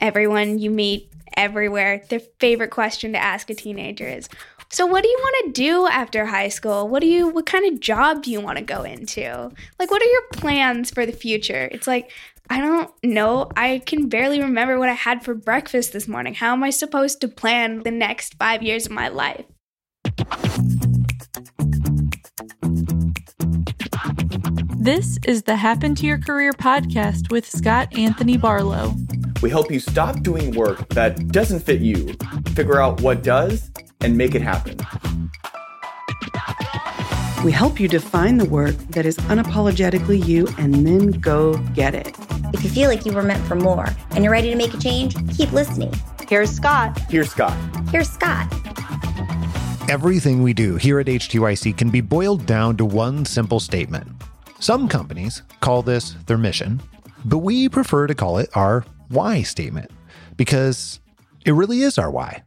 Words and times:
everyone 0.00 0.58
you 0.58 0.70
meet 0.70 1.10
everywhere, 1.36 2.02
their 2.08 2.20
favorite 2.40 2.70
question 2.70 3.12
to 3.12 3.18
ask 3.18 3.48
a 3.50 3.54
teenager 3.54 4.06
is, 4.06 4.28
so 4.68 4.86
what 4.86 5.02
do 5.02 5.08
you 5.08 5.18
want 5.20 5.46
to 5.46 5.60
do 5.60 5.86
after 5.86 6.24
high 6.24 6.48
school? 6.48 6.88
What 6.88 7.00
do 7.00 7.06
you 7.06 7.28
what 7.28 7.44
kind 7.44 7.70
of 7.70 7.78
job 7.78 8.22
do 8.22 8.30
you 8.30 8.40
want 8.40 8.56
to 8.56 8.64
go 8.64 8.82
into? 8.84 9.50
Like 9.78 9.90
what 9.90 10.00
are 10.02 10.06
your 10.06 10.22
plans 10.32 10.90
for 10.90 11.04
the 11.04 11.12
future? 11.12 11.68
It's 11.70 11.86
like 11.86 12.10
I 12.48 12.60
don't 12.60 12.90
know. 13.04 13.50
I 13.54 13.82
can 13.84 14.08
barely 14.08 14.40
remember 14.40 14.78
what 14.78 14.88
I 14.88 14.94
had 14.94 15.24
for 15.24 15.34
breakfast 15.34 15.92
this 15.92 16.08
morning. 16.08 16.34
How 16.34 16.52
am 16.52 16.64
I 16.64 16.70
supposed 16.70 17.20
to 17.20 17.28
plan 17.28 17.82
the 17.82 17.90
next 17.90 18.34
5 18.34 18.62
years 18.62 18.86
of 18.86 18.92
my 18.92 19.08
life? 19.08 19.44
This 24.76 25.18
is 25.26 25.44
the 25.44 25.56
Happen 25.56 25.94
to 25.96 26.06
Your 26.06 26.18
Career 26.18 26.52
podcast 26.52 27.30
with 27.30 27.46
Scott 27.46 27.96
Anthony 27.96 28.36
Barlow. 28.36 28.94
We 29.42 29.50
help 29.50 29.72
you 29.72 29.80
stop 29.80 30.22
doing 30.22 30.52
work 30.52 30.88
that 30.90 31.28
doesn't 31.28 31.60
fit 31.60 31.80
you, 31.80 32.14
figure 32.54 32.80
out 32.80 33.00
what 33.00 33.24
does, 33.24 33.72
and 34.00 34.16
make 34.16 34.36
it 34.36 34.42
happen. 34.42 34.78
We 37.44 37.50
help 37.50 37.80
you 37.80 37.88
define 37.88 38.38
the 38.38 38.44
work 38.44 38.76
that 38.90 39.04
is 39.04 39.16
unapologetically 39.16 40.24
you 40.24 40.46
and 40.58 40.86
then 40.86 41.10
go 41.10 41.56
get 41.74 41.92
it. 41.92 42.16
If 42.54 42.62
you 42.62 42.70
feel 42.70 42.88
like 42.88 43.04
you 43.04 43.12
were 43.12 43.24
meant 43.24 43.44
for 43.48 43.56
more 43.56 43.88
and 44.12 44.22
you're 44.22 44.32
ready 44.32 44.48
to 44.50 44.56
make 44.56 44.74
a 44.74 44.78
change, 44.78 45.16
keep 45.36 45.50
listening. 45.50 45.92
Here's 46.28 46.52
Scott. 46.52 46.96
Here's 47.10 47.30
Scott. 47.30 47.56
Here's 47.88 48.08
Scott. 48.08 48.46
Everything 49.90 50.44
we 50.44 50.52
do 50.52 50.76
here 50.76 51.00
at 51.00 51.06
HTYC 51.06 51.76
can 51.76 51.90
be 51.90 52.00
boiled 52.00 52.46
down 52.46 52.76
to 52.76 52.84
one 52.84 53.24
simple 53.24 53.58
statement. 53.58 54.06
Some 54.60 54.86
companies 54.86 55.42
call 55.60 55.82
this 55.82 56.12
their 56.26 56.38
mission, 56.38 56.80
but 57.24 57.38
we 57.38 57.68
prefer 57.68 58.06
to 58.06 58.14
call 58.14 58.38
it 58.38 58.48
our 58.56 58.84
why 59.12 59.42
statement 59.42 59.90
because 60.36 61.00
it 61.44 61.52
really 61.52 61.82
is 61.82 61.98
our 61.98 62.10
why. 62.10 62.42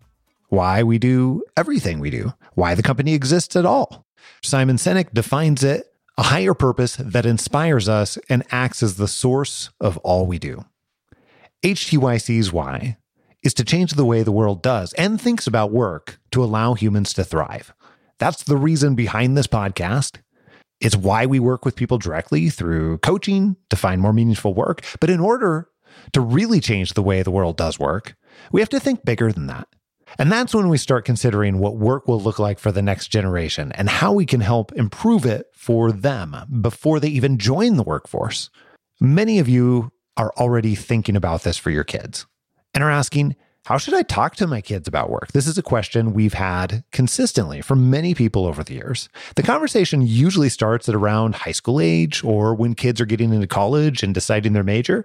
Why 0.50 0.84
we 0.84 1.00
do 1.00 1.44
everything 1.58 2.00
we 2.00 2.10
do, 2.10 2.34
why 2.54 2.76
the 2.76 2.84
company 2.84 3.14
exists 3.14 3.56
at 3.56 3.66
all. 3.66 4.06
Simon 4.44 4.78
Sinek 4.78 5.14
defines 5.14 5.64
it 5.64 5.92
a 6.18 6.24
higher 6.24 6.54
purpose 6.54 6.96
that 6.98 7.26
inspires 7.26 7.90
us 7.90 8.18
and 8.30 8.44
acts 8.52 8.82
as 8.82 8.96
the 8.96 9.08
source 9.08 9.70
of 9.82 9.98
all 9.98 10.26
we 10.26 10.40
do. 10.40 10.64
HTYC's 11.64 12.54
why 12.54 12.98
is 13.44 13.54
to 13.56 13.66
change 13.66 13.94
the 13.94 14.06
way 14.06 14.24
the 14.24 14.32
world 14.32 14.62
does 14.62 14.94
and 14.94 15.20
thinks 15.20 15.46
about 15.46 15.72
work 15.72 16.20
to 16.32 16.44
allow 16.44 16.74
humans 16.74 17.14
to 17.14 17.24
thrive. 17.24 17.74
That's 18.18 18.44
the 18.44 18.58
reason 18.58 18.96
behind 18.96 19.36
this 19.36 19.48
podcast. 19.48 20.18
It's 20.80 20.96
why 20.96 21.26
we 21.26 21.40
work 21.40 21.66
with 21.66 21.76
people 21.76 21.98
directly 21.98 22.50
through 22.50 23.00
coaching 23.00 23.56
to 23.70 23.76
find 23.76 24.02
more 24.02 24.14
meaningful 24.14 24.54
work. 24.54 24.86
But 25.00 25.10
in 25.10 25.20
order 25.20 25.70
to 26.14 26.22
really 26.22 26.60
change 26.60 26.94
the 26.94 27.04
way 27.04 27.22
the 27.22 27.32
world 27.32 27.58
does 27.58 27.80
work, 27.80 28.16
we 28.52 28.62
have 28.62 28.70
to 28.70 28.80
think 28.80 29.06
bigger 29.06 29.32
than 29.32 29.48
that. 29.48 29.68
And 30.18 30.32
that's 30.32 30.54
when 30.54 30.70
we 30.70 30.78
start 30.78 31.06
considering 31.06 31.60
what 31.60 31.78
work 31.78 32.08
will 32.08 32.22
look 32.22 32.40
like 32.40 32.60
for 32.60 32.72
the 32.72 32.82
next 32.82 33.08
generation 33.08 33.72
and 33.74 33.90
how 33.90 34.14
we 34.14 34.26
can 34.26 34.42
help 34.42 34.72
improve 34.74 35.26
it 35.26 35.48
for 35.54 35.92
them 35.92 36.36
before 36.62 37.00
they 37.00 37.10
even 37.10 37.38
join 37.38 37.76
the 37.76 37.84
workforce. 37.84 38.50
Many 39.00 39.40
of 39.40 39.50
you 39.50 39.92
are 40.16 40.32
already 40.38 40.76
thinking 40.76 41.16
about 41.16 41.44
this 41.44 41.58
for 41.58 41.70
your 41.70 41.84
kids 41.84 42.26
and 42.74 42.84
are 42.84 42.92
asking, 42.92 43.36
how 43.66 43.80
should 43.80 43.96
I 43.96 44.04
talk 44.04 44.36
to 44.36 44.48
my 44.48 44.62
kids 44.62 44.88
about 44.88 45.10
work? 45.10 45.32
This 45.32 45.48
is 45.48 45.58
a 45.58 45.64
question 45.64 46.14
we've 46.14 46.36
had 46.36 46.84
consistently 46.92 47.62
from 47.62 47.90
many 47.90 48.14
people 48.14 48.46
over 48.46 48.64
the 48.64 48.76
years. 48.76 49.10
The 49.36 49.44
conversation 49.44 50.04
usually 50.04 50.50
starts 50.50 50.88
at 50.88 50.94
around 50.94 51.34
high 51.34 51.52
school 51.52 51.82
age 51.82 52.24
or 52.24 52.54
when 52.54 52.76
kids 52.76 53.02
are 53.02 53.08
getting 53.08 53.34
into 53.34 53.48
college 53.48 54.04
and 54.04 54.14
deciding 54.14 54.54
their 54.54 54.64
major. 54.64 55.04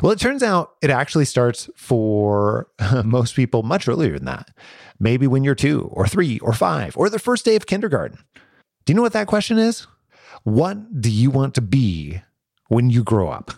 Well, 0.00 0.12
it 0.12 0.18
turns 0.18 0.42
out 0.42 0.72
it 0.80 0.90
actually 0.90 1.26
starts 1.26 1.68
for 1.76 2.68
most 3.04 3.36
people 3.36 3.62
much 3.62 3.88
earlier 3.88 4.14
than 4.14 4.24
that. 4.24 4.48
Maybe 4.98 5.26
when 5.26 5.44
you're 5.44 5.54
two 5.54 5.88
or 5.92 6.06
three 6.06 6.38
or 6.38 6.52
five 6.52 6.96
or 6.96 7.10
the 7.10 7.18
first 7.18 7.44
day 7.44 7.56
of 7.56 7.66
kindergarten. 7.66 8.18
Do 8.84 8.92
you 8.92 8.94
know 8.94 9.02
what 9.02 9.12
that 9.12 9.26
question 9.26 9.58
is? 9.58 9.86
What 10.44 11.00
do 11.00 11.10
you 11.10 11.30
want 11.30 11.54
to 11.54 11.60
be 11.60 12.22
when 12.68 12.90
you 12.90 13.04
grow 13.04 13.28
up? 13.28 13.52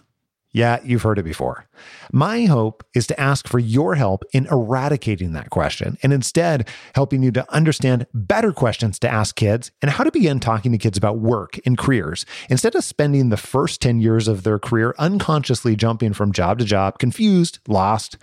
Yeah, 0.54 0.78
you've 0.84 1.02
heard 1.02 1.18
it 1.18 1.24
before. 1.24 1.66
My 2.12 2.44
hope 2.44 2.84
is 2.94 3.08
to 3.08 3.20
ask 3.20 3.48
for 3.48 3.58
your 3.58 3.96
help 3.96 4.22
in 4.32 4.46
eradicating 4.46 5.32
that 5.32 5.50
question 5.50 5.98
and 6.00 6.12
instead 6.12 6.68
helping 6.94 7.24
you 7.24 7.32
to 7.32 7.52
understand 7.52 8.06
better 8.14 8.52
questions 8.52 9.00
to 9.00 9.10
ask 9.10 9.34
kids 9.34 9.72
and 9.82 9.90
how 9.90 10.04
to 10.04 10.12
begin 10.12 10.38
talking 10.38 10.70
to 10.70 10.78
kids 10.78 10.96
about 10.96 11.18
work 11.18 11.58
and 11.66 11.76
careers 11.76 12.24
instead 12.48 12.76
of 12.76 12.84
spending 12.84 13.30
the 13.30 13.36
first 13.36 13.82
10 13.82 14.00
years 14.00 14.28
of 14.28 14.44
their 14.44 14.60
career 14.60 14.94
unconsciously 14.96 15.74
jumping 15.74 16.12
from 16.12 16.30
job 16.30 16.60
to 16.60 16.64
job, 16.64 17.00
confused, 17.00 17.58
lost. 17.66 18.16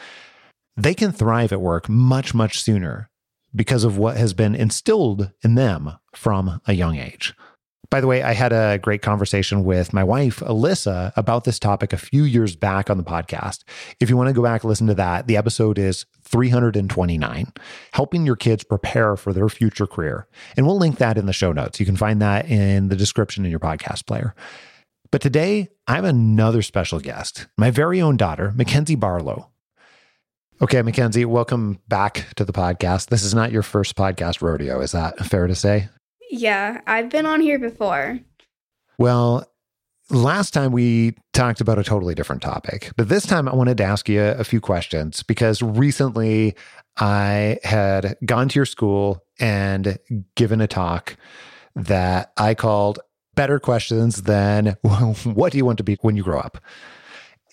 They 0.78 0.94
can 0.94 1.12
thrive 1.12 1.52
at 1.52 1.60
work 1.60 1.90
much, 1.90 2.34
much 2.34 2.64
sooner 2.64 3.10
because 3.54 3.84
of 3.84 3.98
what 3.98 4.16
has 4.16 4.34
been 4.34 4.56
instilled 4.56 5.32
in 5.44 5.56
them 5.56 5.98
from 6.16 6.62
a 6.66 6.72
young 6.72 6.96
age. 6.96 7.34
By 7.90 8.00
the 8.00 8.08
way, 8.08 8.24
I 8.24 8.34
had 8.34 8.54
a 8.54 8.80
great 8.82 9.02
conversation 9.02 9.66
with 9.66 9.92
my 9.92 10.04
wife, 10.04 10.40
Alyssa, 10.40 11.12
about 11.18 11.44
this 11.44 11.60
topic 11.60 11.92
a 11.92 11.98
few 11.98 12.24
years 12.24 12.56
back 12.56 12.90
on 12.90 12.98
the 12.98 13.04
podcast. 13.04 13.64
If 14.00 14.10
you 14.10 14.16
want 14.16 14.28
to 14.28 14.34
go 14.34 14.44
back 14.44 14.64
and 14.64 14.70
listen 14.70 14.88
to 14.88 14.94
that, 14.94 15.28
the 15.28 15.36
episode 15.36 15.78
is 15.78 16.06
329, 16.24 17.52
helping 17.92 18.26
your 18.26 18.38
kids 18.38 18.64
prepare 18.64 19.18
for 19.18 19.34
their 19.34 19.50
future 19.50 19.88
career. 19.88 20.28
And 20.56 20.66
we'll 20.66 20.78
link 20.78 21.00
that 21.00 21.18
in 21.18 21.26
the 21.26 21.34
show 21.34 21.52
notes. 21.52 21.80
You 21.80 21.86
can 21.86 21.98
find 21.98 22.22
that 22.22 22.50
in 22.50 22.88
the 22.88 22.96
description 22.96 23.44
in 23.44 23.52
your 23.52 23.60
podcast 23.60 24.06
player. 24.06 24.36
But 25.12 25.22
today, 25.22 25.68
I 25.88 25.96
have 25.96 26.06
another 26.06 26.62
special 26.62 27.02
guest, 27.02 27.48
my 27.58 27.72
very 27.72 28.02
own 28.02 28.16
daughter, 28.16 28.54
Mackenzie 28.56 28.96
Barlow. 28.96 29.50
Okay, 30.62 30.82
Mackenzie, 30.82 31.26
welcome 31.26 31.80
back 31.90 32.28
to 32.36 32.46
the 32.46 32.54
podcast. 32.54 33.08
This 33.08 33.24
is 33.24 33.34
not 33.34 33.52
your 33.52 33.64
first 33.64 33.96
podcast 33.98 34.42
rodeo. 34.42 34.80
Is 34.80 34.94
that 34.94 35.18
fair 35.26 35.48
to 35.48 35.56
say? 35.56 35.90
Yeah, 36.32 36.80
I've 36.88 37.10
been 37.10 37.26
on 37.26 37.42
here 37.42 37.60
before. 37.60 38.18
Well, 38.98 39.46
last 40.10 40.54
time 40.54 40.72
we 40.72 41.16
talked 41.34 41.60
about 41.60 41.78
a 41.78 41.84
totally 41.84 42.16
different 42.16 42.42
topic, 42.42 42.92
but 42.96 43.10
this 43.10 43.26
time 43.26 43.50
I 43.50 43.56
wanted 43.56 43.78
to 43.78 43.84
ask 43.84 44.08
you 44.08 44.22
a 44.22 44.46
few 44.46 44.62
questions 44.62 45.24
because 45.24 45.62
recently 45.62 46.56
I 46.98 47.60
had 47.64 48.16
gone 48.26 48.48
to 48.48 48.60
your 48.60 48.66
school 48.66 49.26
and 49.42 49.98
given 50.36 50.62
a 50.62 50.68
talk 50.68 51.18
that 51.76 52.32
I 52.38 52.56
called 52.56 53.00
Better 53.36 53.60
Questions 53.60 54.22
Than 54.22 54.78
What 55.26 55.52
Do 55.52 55.58
You 55.58 55.66
Want 55.66 55.80
to 55.80 55.84
Be 55.84 55.98
When 56.02 56.16
You 56.16 56.24
Grow 56.24 56.40
Up? 56.40 56.60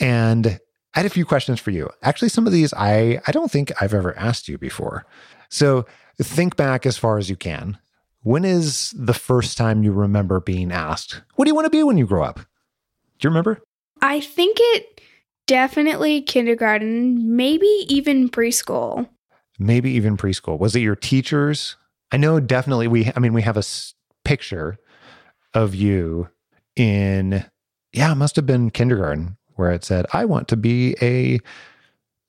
And 0.00 0.60
I 0.94 1.00
had 1.00 1.06
a 1.06 1.10
few 1.10 1.24
questions 1.24 1.58
for 1.58 1.72
you. 1.72 1.90
Actually, 2.02 2.28
some 2.28 2.46
of 2.46 2.52
these 2.52 2.72
I, 2.74 3.20
I 3.26 3.32
don't 3.32 3.50
think 3.50 3.72
I've 3.82 3.94
ever 3.94 4.16
asked 4.16 4.48
you 4.48 4.56
before. 4.56 5.04
So 5.48 5.84
think 6.22 6.54
back 6.54 6.86
as 6.86 6.96
far 6.96 7.18
as 7.18 7.28
you 7.28 7.36
can 7.36 7.76
when 8.28 8.44
is 8.44 8.90
the 8.94 9.14
first 9.14 9.56
time 9.56 9.82
you 9.82 9.90
remember 9.90 10.38
being 10.38 10.70
asked, 10.70 11.22
What 11.36 11.46
do 11.46 11.48
you 11.50 11.54
want 11.54 11.64
to 11.64 11.70
be 11.70 11.82
when 11.82 11.96
you 11.96 12.06
grow 12.06 12.22
up? 12.24 12.36
Do 12.36 13.26
you 13.26 13.30
remember? 13.30 13.62
I 14.02 14.20
think 14.20 14.58
it 14.60 15.00
definitely 15.46 16.20
kindergarten, 16.20 17.34
maybe 17.36 17.66
even 17.88 18.28
preschool. 18.28 19.08
Maybe 19.58 19.90
even 19.92 20.18
preschool. 20.18 20.58
Was 20.58 20.76
it 20.76 20.80
your 20.80 20.94
teachers? 20.94 21.76
I 22.12 22.18
know 22.18 22.38
definitely 22.38 22.86
we, 22.86 23.10
I 23.16 23.18
mean, 23.18 23.32
we 23.32 23.40
have 23.42 23.56
a 23.56 23.60
s- 23.60 23.94
picture 24.24 24.76
of 25.54 25.74
you 25.74 26.28
in, 26.76 27.46
yeah, 27.94 28.12
it 28.12 28.16
must 28.16 28.36
have 28.36 28.46
been 28.46 28.70
kindergarten 28.70 29.38
where 29.56 29.70
it 29.72 29.84
said, 29.84 30.04
I 30.12 30.26
want 30.26 30.48
to 30.48 30.56
be 30.56 30.94
a 31.00 31.38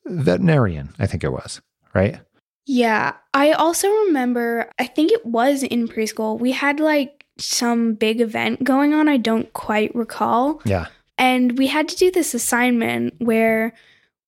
veterinarian, 0.06 0.96
I 0.98 1.06
think 1.08 1.24
it 1.26 1.32
was, 1.34 1.62
right? 1.94 2.20
Yeah. 2.66 3.14
I 3.34 3.52
also 3.52 3.90
remember, 3.90 4.72
I 4.78 4.86
think 4.86 5.12
it 5.12 5.26
was 5.26 5.64
in 5.64 5.88
preschool, 5.88 6.40
we 6.40 6.52
had 6.52 6.80
like 6.80 7.26
some 7.38 7.94
big 7.94 8.22
event 8.22 8.64
going 8.64 8.94
on. 8.94 9.08
I 9.08 9.18
don't 9.18 9.52
quite 9.54 9.94
recall. 9.96 10.62
Yeah. 10.66 10.88
And 11.18 11.58
we 11.58 11.68
had 11.68 11.90
to 11.90 11.96
do 11.96 12.12
this 12.12 12.34
assignment 12.34 13.14
where 13.20 13.74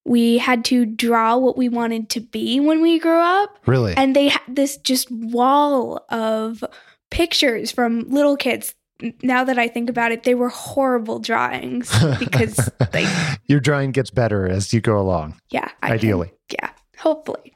we 0.05 0.39
had 0.39 0.65
to 0.65 0.85
draw 0.85 1.38
what 1.38 1.57
we 1.57 1.69
wanted 1.69 2.09
to 2.09 2.19
be 2.19 2.59
when 2.59 2.81
we 2.81 3.00
grew 3.00 3.19
up. 3.19 3.59
Really? 3.65 3.94
And 3.95 4.15
they 4.15 4.29
had 4.29 4.41
this 4.47 4.77
just 4.77 5.09
wall 5.11 6.03
of 6.09 6.63
pictures 7.11 7.71
from 7.71 8.09
little 8.09 8.35
kids. 8.35 8.73
Now 9.23 9.44
that 9.44 9.57
I 9.57 9.67
think 9.67 9.89
about 9.89 10.11
it, 10.11 10.23
they 10.23 10.35
were 10.35 10.50
horrible 10.50 11.19
drawings 11.19 11.91
because 12.19 12.69
like 12.94 13.07
your 13.45 13.59
drawing 13.59 13.91
gets 13.91 14.09
better 14.09 14.47
as 14.47 14.73
you 14.73 14.81
go 14.81 15.00
along. 15.00 15.39
Yeah. 15.50 15.69
I 15.81 15.94
ideally. 15.94 16.33
Can, 16.50 16.57
yeah. 16.61 16.69
Hopefully. 16.97 17.55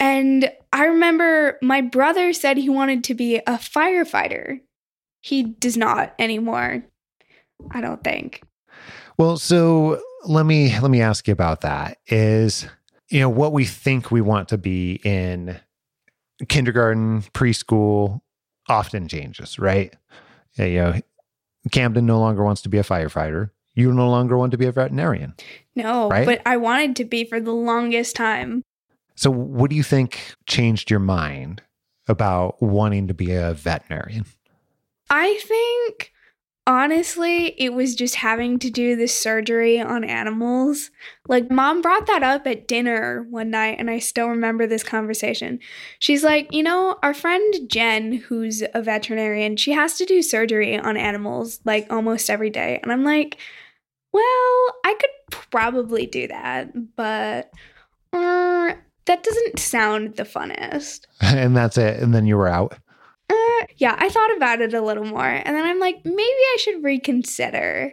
And 0.00 0.50
I 0.72 0.86
remember 0.86 1.58
my 1.62 1.80
brother 1.82 2.32
said 2.32 2.56
he 2.56 2.68
wanted 2.68 3.04
to 3.04 3.14
be 3.14 3.36
a 3.36 3.58
firefighter. 3.58 4.60
He 5.20 5.42
does 5.42 5.76
not 5.76 6.14
anymore. 6.18 6.82
I 7.70 7.80
don't 7.82 8.02
think. 8.02 8.42
Well, 9.18 9.36
so 9.36 10.00
let 10.24 10.46
me 10.46 10.78
let 10.80 10.90
me 10.90 11.02
ask 11.02 11.28
you 11.28 11.32
about 11.32 11.60
that. 11.60 11.98
Is 12.06 12.66
you 13.10 13.20
know 13.20 13.28
what 13.28 13.52
we 13.52 13.66
think 13.66 14.10
we 14.10 14.22
want 14.22 14.48
to 14.48 14.58
be 14.58 15.00
in 15.04 15.60
kindergarten, 16.48 17.22
preschool 17.34 18.20
often 18.68 19.08
changes, 19.08 19.58
right? 19.58 19.94
You 20.56 20.74
know, 20.74 21.00
Camden 21.70 22.06
no 22.06 22.18
longer 22.18 22.42
wants 22.42 22.62
to 22.62 22.68
be 22.70 22.78
a 22.78 22.82
firefighter. 22.82 23.50
you 23.74 23.92
no 23.92 24.08
longer 24.08 24.36
want 24.38 24.52
to 24.52 24.58
be 24.58 24.66
a 24.66 24.72
veterinarian. 24.72 25.34
No, 25.76 26.08
Right? 26.08 26.24
but 26.26 26.40
I 26.46 26.56
wanted 26.56 26.96
to 26.96 27.04
be 27.04 27.24
for 27.24 27.40
the 27.40 27.52
longest 27.52 28.16
time. 28.16 28.62
So, 29.14 29.30
what 29.30 29.70
do 29.70 29.76
you 29.76 29.82
think 29.82 30.34
changed 30.46 30.90
your 30.90 31.00
mind 31.00 31.62
about 32.08 32.60
wanting 32.62 33.08
to 33.08 33.14
be 33.14 33.32
a 33.32 33.54
veterinarian? 33.54 34.24
I 35.10 35.38
think 35.42 36.12
honestly, 36.66 37.48
it 37.60 37.72
was 37.72 37.96
just 37.96 38.14
having 38.14 38.58
to 38.60 38.70
do 38.70 38.94
the 38.94 39.08
surgery 39.08 39.80
on 39.80 40.04
animals. 40.04 40.90
Like, 41.26 41.50
mom 41.50 41.82
brought 41.82 42.06
that 42.06 42.22
up 42.22 42.46
at 42.46 42.68
dinner 42.68 43.26
one 43.28 43.50
night, 43.50 43.76
and 43.80 43.90
I 43.90 43.98
still 43.98 44.28
remember 44.28 44.66
this 44.66 44.84
conversation. 44.84 45.58
She's 45.98 46.22
like, 46.22 46.52
You 46.52 46.62
know, 46.62 46.96
our 47.02 47.12
friend 47.12 47.54
Jen, 47.68 48.12
who's 48.12 48.62
a 48.74 48.82
veterinarian, 48.82 49.56
she 49.56 49.72
has 49.72 49.96
to 49.98 50.04
do 50.04 50.22
surgery 50.22 50.78
on 50.78 50.96
animals 50.96 51.60
like 51.64 51.90
almost 51.90 52.30
every 52.30 52.50
day. 52.50 52.78
And 52.82 52.92
I'm 52.92 53.04
like, 53.04 53.36
Well, 54.12 54.22
I 54.84 54.94
could 54.98 55.40
probably 55.50 56.06
do 56.06 56.28
that, 56.28 56.96
but 56.96 57.52
uh, 58.12 58.74
that 59.10 59.24
doesn't 59.24 59.58
sound 59.58 60.14
the 60.14 60.22
funnest. 60.22 61.00
and 61.20 61.56
that's 61.56 61.76
it. 61.76 62.00
And 62.00 62.14
then 62.14 62.26
you 62.26 62.36
were 62.36 62.46
out. 62.46 62.78
Uh, 63.28 63.66
yeah, 63.76 63.96
I 63.98 64.08
thought 64.08 64.36
about 64.36 64.60
it 64.60 64.72
a 64.72 64.80
little 64.80 65.04
more, 65.04 65.24
and 65.24 65.56
then 65.56 65.64
I'm 65.64 65.80
like, 65.80 66.04
maybe 66.04 66.20
I 66.20 66.56
should 66.60 66.84
reconsider. 66.84 67.92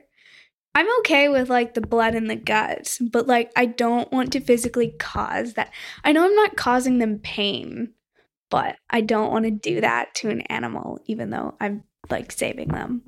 I'm 0.75 0.99
okay 0.99 1.27
with 1.27 1.49
like 1.49 1.73
the 1.73 1.81
blood 1.81 2.13
and 2.13 2.29
the 2.29 2.35
guts, 2.35 2.99
but 2.99 3.25
like 3.25 3.51
I 3.55 3.65
don't 3.65 4.11
want 4.11 4.31
to 4.33 4.39
physically 4.39 4.93
cause 4.99 5.53
that. 5.53 5.71
I 6.03 6.11
know 6.11 6.23
I'm 6.23 6.35
not 6.35 6.55
causing 6.55 6.99
them 6.99 7.17
pain, 7.17 7.93
but 8.51 8.75
I 8.91 9.01
don't 9.01 9.31
want 9.31 9.45
to 9.45 9.51
do 9.51 9.81
that 9.81 10.13
to 10.15 10.29
an 10.29 10.41
animal, 10.41 10.99
even 11.05 11.31
though 11.31 11.55
I'm 11.59 11.83
like 12.11 12.31
saving 12.31 12.69
them. 12.69 13.01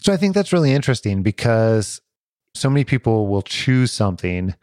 So, 0.00 0.12
I 0.12 0.16
think 0.16 0.34
that's 0.34 0.52
really 0.52 0.72
interesting 0.72 1.22
because 1.22 2.00
so 2.54 2.68
many 2.68 2.84
people 2.84 3.28
will 3.28 3.42
choose 3.42 3.92
something, 3.92 4.54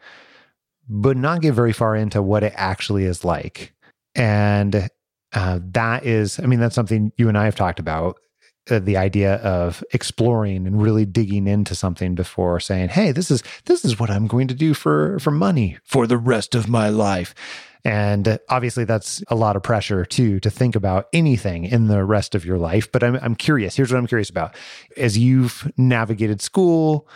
but 0.88 1.16
not 1.16 1.40
get 1.40 1.54
very 1.54 1.72
far 1.72 1.96
into 1.96 2.22
what 2.22 2.42
it 2.42 2.52
actually 2.56 3.04
is 3.04 3.24
like. 3.24 3.72
And 4.14 4.88
uh, 5.32 5.60
that 5.72 6.04
is, 6.04 6.38
I 6.38 6.46
mean, 6.46 6.60
that's 6.60 6.74
something 6.74 7.12
you 7.16 7.28
and 7.28 7.36
I 7.36 7.44
have 7.44 7.56
talked 7.56 7.80
about 7.80 8.16
uh, 8.70 8.78
the 8.78 8.96
idea 8.96 9.36
of 9.36 9.84
exploring 9.92 10.66
and 10.66 10.80
really 10.80 11.04
digging 11.04 11.46
into 11.46 11.74
something 11.74 12.14
before 12.14 12.58
saying, 12.60 12.88
"Hey, 12.88 13.12
this 13.12 13.30
is 13.30 13.42
this 13.66 13.84
is 13.84 13.98
what 14.00 14.10
I'm 14.10 14.26
going 14.26 14.48
to 14.48 14.54
do 14.54 14.72
for 14.72 15.18
for 15.18 15.30
money 15.30 15.78
for 15.84 16.06
the 16.06 16.16
rest 16.16 16.54
of 16.54 16.68
my 16.68 16.88
life." 16.88 17.34
And 17.84 18.38
obviously, 18.48 18.84
that's 18.84 19.22
a 19.28 19.34
lot 19.34 19.56
of 19.56 19.62
pressure 19.62 20.06
too 20.06 20.40
to 20.40 20.48
think 20.48 20.74
about 20.74 21.08
anything 21.12 21.66
in 21.66 21.88
the 21.88 22.04
rest 22.04 22.34
of 22.34 22.46
your 22.46 22.56
life. 22.56 22.90
But 22.90 23.02
I'm 23.02 23.16
I'm 23.16 23.34
curious. 23.34 23.76
Here's 23.76 23.92
what 23.92 23.98
I'm 23.98 24.06
curious 24.06 24.30
about: 24.30 24.54
as 24.96 25.18
you've 25.18 25.70
navigated 25.76 26.40
school, 26.40 27.06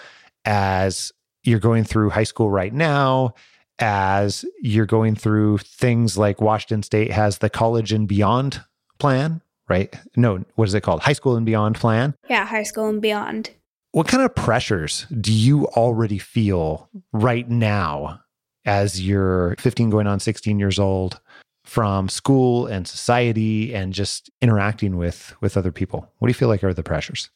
as 0.45 1.13
you're 1.45 1.61
going 1.61 1.85
through 1.85 2.11
high 2.11 2.25
school 2.25 2.51
right 2.51 2.75
now, 2.75 3.33
as 3.79 4.45
you're 4.61 4.87
going 4.87 5.15
through 5.15 5.59
things 5.59 6.19
like 6.19 6.41
Washington 6.41 6.83
State 6.83 7.13
has 7.13 7.39
the 7.39 7.51
college 7.51 7.93
and 7.93 8.09
beyond 8.09 8.63
plan, 8.99 9.41
right? 9.69 9.95
No, 10.17 10.45
what 10.57 10.69
is 10.69 10.75
it 10.75 10.83
called? 10.83 11.01
High 11.01 11.13
school 11.13 11.37
and 11.37 11.47
beyond 11.47 11.77
plan. 11.77 12.15
Yeah, 12.29 12.45
high 12.45 12.63
school 12.65 12.89
and 12.89 13.01
beyond. 13.01 13.51
What 13.93 14.09
kind 14.09 14.23
of 14.23 14.35
pressures 14.35 15.07
do 15.21 15.33
you 15.33 15.67
already 15.69 16.19
feel 16.19 16.89
right 17.13 17.49
now 17.49 18.21
as 18.65 19.01
you're 19.01 19.55
15 19.59 19.91
going 19.91 20.07
on 20.07 20.21
16 20.21 20.59
years 20.59 20.79
old 20.79 21.21
from 21.65 22.09
school 22.09 22.67
and 22.67 22.87
society 22.87 23.75
and 23.75 23.93
just 23.93 24.31
interacting 24.43 24.97
with 24.97 25.35
with 25.41 25.57
other 25.57 25.73
people? 25.73 26.11
What 26.19 26.29
do 26.29 26.31
you 26.31 26.35
feel 26.35 26.49
like 26.49 26.65
are 26.65 26.75
the 26.75 26.83
pressures? 26.83 27.31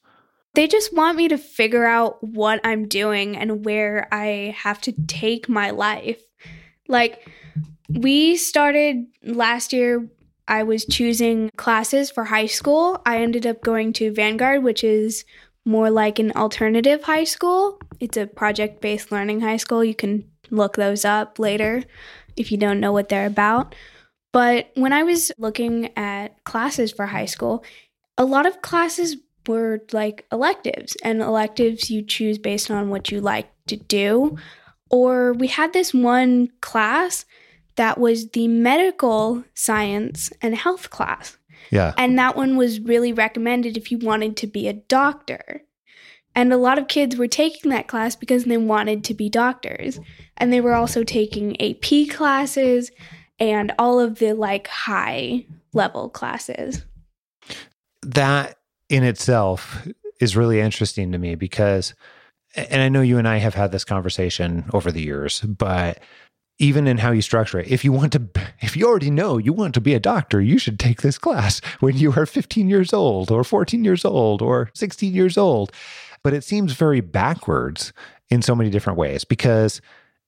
They 0.54 0.68
just 0.68 0.94
want 0.94 1.16
me 1.16 1.28
to 1.28 1.38
figure 1.38 1.86
out 1.86 2.22
what 2.22 2.60
I'm 2.62 2.86
doing 2.86 3.36
and 3.36 3.64
where 3.64 4.06
I 4.12 4.54
have 4.58 4.80
to 4.82 4.92
take 5.06 5.48
my 5.48 5.70
life. 5.70 6.22
Like, 6.88 7.28
we 7.88 8.36
started 8.36 9.06
last 9.22 9.72
year, 9.72 10.08
I 10.48 10.64
was 10.64 10.84
choosing 10.84 11.50
classes 11.56 12.10
for 12.10 12.24
high 12.24 12.46
school. 12.46 13.00
I 13.06 13.22
ended 13.22 13.46
up 13.46 13.62
going 13.62 13.92
to 13.94 14.12
Vanguard, 14.12 14.62
which 14.62 14.82
is 14.84 15.24
more 15.64 15.90
like 15.90 16.18
an 16.18 16.32
alternative 16.32 17.04
high 17.04 17.24
school. 17.24 17.80
It's 18.00 18.16
a 18.16 18.26
project 18.26 18.80
based 18.80 19.12
learning 19.12 19.40
high 19.40 19.56
school. 19.58 19.84
You 19.84 19.94
can 19.94 20.24
look 20.50 20.76
those 20.76 21.04
up 21.04 21.38
later 21.38 21.84
if 22.36 22.50
you 22.50 22.58
don't 22.58 22.80
know 22.80 22.92
what 22.92 23.08
they're 23.08 23.26
about. 23.26 23.74
But 24.32 24.70
when 24.74 24.92
I 24.92 25.02
was 25.02 25.30
looking 25.38 25.96
at 25.96 26.42
classes 26.44 26.90
for 26.90 27.06
high 27.06 27.26
school, 27.26 27.64
a 28.18 28.24
lot 28.24 28.46
of 28.46 28.62
classes 28.62 29.16
were 29.46 29.80
like 29.92 30.26
electives, 30.32 30.96
and 31.02 31.20
electives 31.20 31.90
you 31.90 32.02
choose 32.02 32.38
based 32.38 32.70
on 32.70 32.90
what 32.90 33.10
you 33.10 33.20
like 33.20 33.50
to 33.66 33.76
do. 33.76 34.36
Or 34.92 35.32
we 35.32 35.48
had 35.48 35.72
this 35.72 35.92
one 35.92 36.50
class 36.60 37.24
that 37.76 37.98
was 37.98 38.30
the 38.30 38.46
medical 38.46 39.42
science 39.54 40.30
and 40.42 40.54
health 40.54 40.90
class. 40.90 41.38
Yeah. 41.70 41.94
And 41.96 42.18
that 42.18 42.36
one 42.36 42.56
was 42.56 42.80
really 42.80 43.12
recommended 43.12 43.76
if 43.76 43.90
you 43.90 43.98
wanted 43.98 44.36
to 44.38 44.46
be 44.46 44.68
a 44.68 44.74
doctor. 44.74 45.62
And 46.34 46.52
a 46.52 46.58
lot 46.58 46.78
of 46.78 46.88
kids 46.88 47.16
were 47.16 47.28
taking 47.28 47.70
that 47.70 47.88
class 47.88 48.14
because 48.14 48.44
they 48.44 48.56
wanted 48.58 49.04
to 49.04 49.14
be 49.14 49.28
doctors. 49.28 49.98
And 50.36 50.52
they 50.52 50.60
were 50.60 50.74
also 50.74 51.02
taking 51.02 51.60
AP 51.60 52.10
classes 52.10 52.90
and 53.38 53.72
all 53.78 53.98
of 54.00 54.18
the 54.18 54.34
like 54.34 54.68
high 54.68 55.46
level 55.72 56.08
classes. 56.10 56.84
that 58.02 58.58
in 58.88 59.04
itself 59.04 59.88
is 60.20 60.36
really 60.36 60.60
interesting 60.60 61.12
to 61.12 61.18
me 61.18 61.34
because 61.34 61.94
and 62.54 62.82
I 62.82 62.88
know 62.88 63.00
you 63.00 63.18
and 63.18 63.28
I 63.28 63.38
have 63.38 63.54
had 63.54 63.72
this 63.72 63.84
conversation 63.84 64.64
over 64.72 64.92
the 64.92 65.02
years, 65.02 65.40
but 65.40 66.00
even 66.58 66.86
in 66.86 66.98
how 66.98 67.10
you 67.10 67.22
structure 67.22 67.58
it, 67.58 67.68
if 67.68 67.84
you 67.84 67.92
want 67.92 68.12
to 68.12 68.22
if 68.60 68.76
you 68.76 68.86
already 68.86 69.10
know 69.10 69.38
you 69.38 69.52
want 69.52 69.74
to 69.74 69.80
be 69.80 69.94
a 69.94 70.00
doctor, 70.00 70.40
you 70.40 70.58
should 70.58 70.78
take 70.78 71.02
this 71.02 71.18
class 71.18 71.60
when 71.80 71.96
you 71.96 72.12
are 72.12 72.26
15 72.26 72.68
years 72.68 72.92
old 72.92 73.30
or 73.30 73.44
14 73.44 73.84
years 73.84 74.04
old 74.04 74.42
or 74.42 74.70
16 74.74 75.12
years 75.12 75.36
old. 75.36 75.72
But 76.22 76.34
it 76.34 76.44
seems 76.44 76.72
very 76.74 77.00
backwards 77.00 77.92
in 78.30 78.42
so 78.42 78.54
many 78.54 78.70
different 78.70 78.98
ways 78.98 79.24
because 79.24 79.80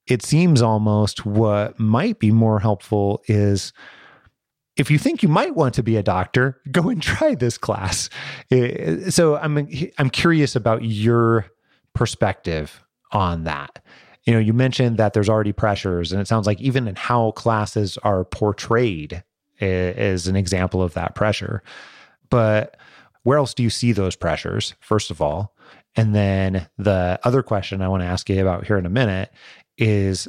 it 0.07 0.23
seems 0.23 0.61
almost 0.61 1.25
what 1.25 1.79
might 1.79 2.19
be 2.19 2.31
more 2.31 2.61
helpful 2.61 3.23
is 3.27 3.73
if 4.77 4.91
you 4.91 4.99
think 4.99 5.23
you 5.23 5.29
might 5.29 5.55
want 5.55 5.75
to 5.75 5.85
be 5.85 5.97
a 5.97 6.03
doctor, 6.03 6.61
go 6.73 6.89
and 6.89 7.01
try 7.01 7.35
this 7.35 7.57
class. 7.57 8.11
So 9.09 9.37
I'm 9.37 9.69
I'm 9.99 10.11
curious 10.11 10.57
about 10.57 10.85
your 10.85 11.47
perspective 11.95 12.83
on 13.13 13.45
that. 13.45 13.83
You 14.25 14.33
know, 14.33 14.39
you 14.39 14.53
mentioned 14.53 14.97
that 14.97 15.13
there's 15.13 15.29
already 15.29 15.53
pressures, 15.53 16.13
and 16.13 16.21
it 16.21 16.27
sounds 16.27 16.47
like 16.47 16.61
even 16.61 16.89
in 16.89 16.97
how 16.97 17.33
classes 17.33 17.99
are 17.99 18.25
portrayed 18.25 19.23
is 19.61 20.27
an 20.27 20.37
example 20.37 20.83
of 20.83 20.95
that 20.95 21.15
pressure. 21.15 21.63
But 22.31 22.77
where 23.23 23.39
else 23.39 23.55
do 23.55 23.63
you 23.63 23.71
see 23.71 23.93
those 23.93 24.17
pressures, 24.17 24.75
first 24.81 25.11
of 25.11 25.21
all? 25.21 25.55
And 25.97 26.15
then 26.15 26.67
the 26.79 27.21
other 27.23 27.43
question 27.43 27.83
I 27.83 27.89
want 27.89 28.03
to 28.03 28.07
ask 28.07 28.29
you 28.29 28.41
about 28.41 28.67
here 28.67 28.79
in 28.79 28.87
a 28.87 28.91
minute 28.91 29.31
is 29.79 30.29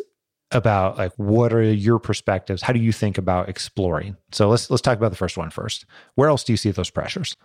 about 0.52 0.98
like 0.98 1.12
what 1.18 1.54
are 1.54 1.64
your 1.64 2.00
perspectives? 2.00 2.62
How 2.62 2.74
do 2.74 2.80
you 2.80 2.92
think 2.92 3.18
about 3.18 3.50
exploring? 3.50 4.16
So 4.32 4.50
let's 4.50 4.70
let's 4.70 4.82
talk 4.82 4.98
about 4.98 5.12
the 5.12 5.18
first 5.18 5.38
one 5.38 5.50
first. 5.50 5.86
Where 6.16 6.30
else 6.30 6.44
do 6.44 6.54
you 6.54 6.58
see 6.58 6.72
those 6.72 6.90
pressures? 6.90 7.36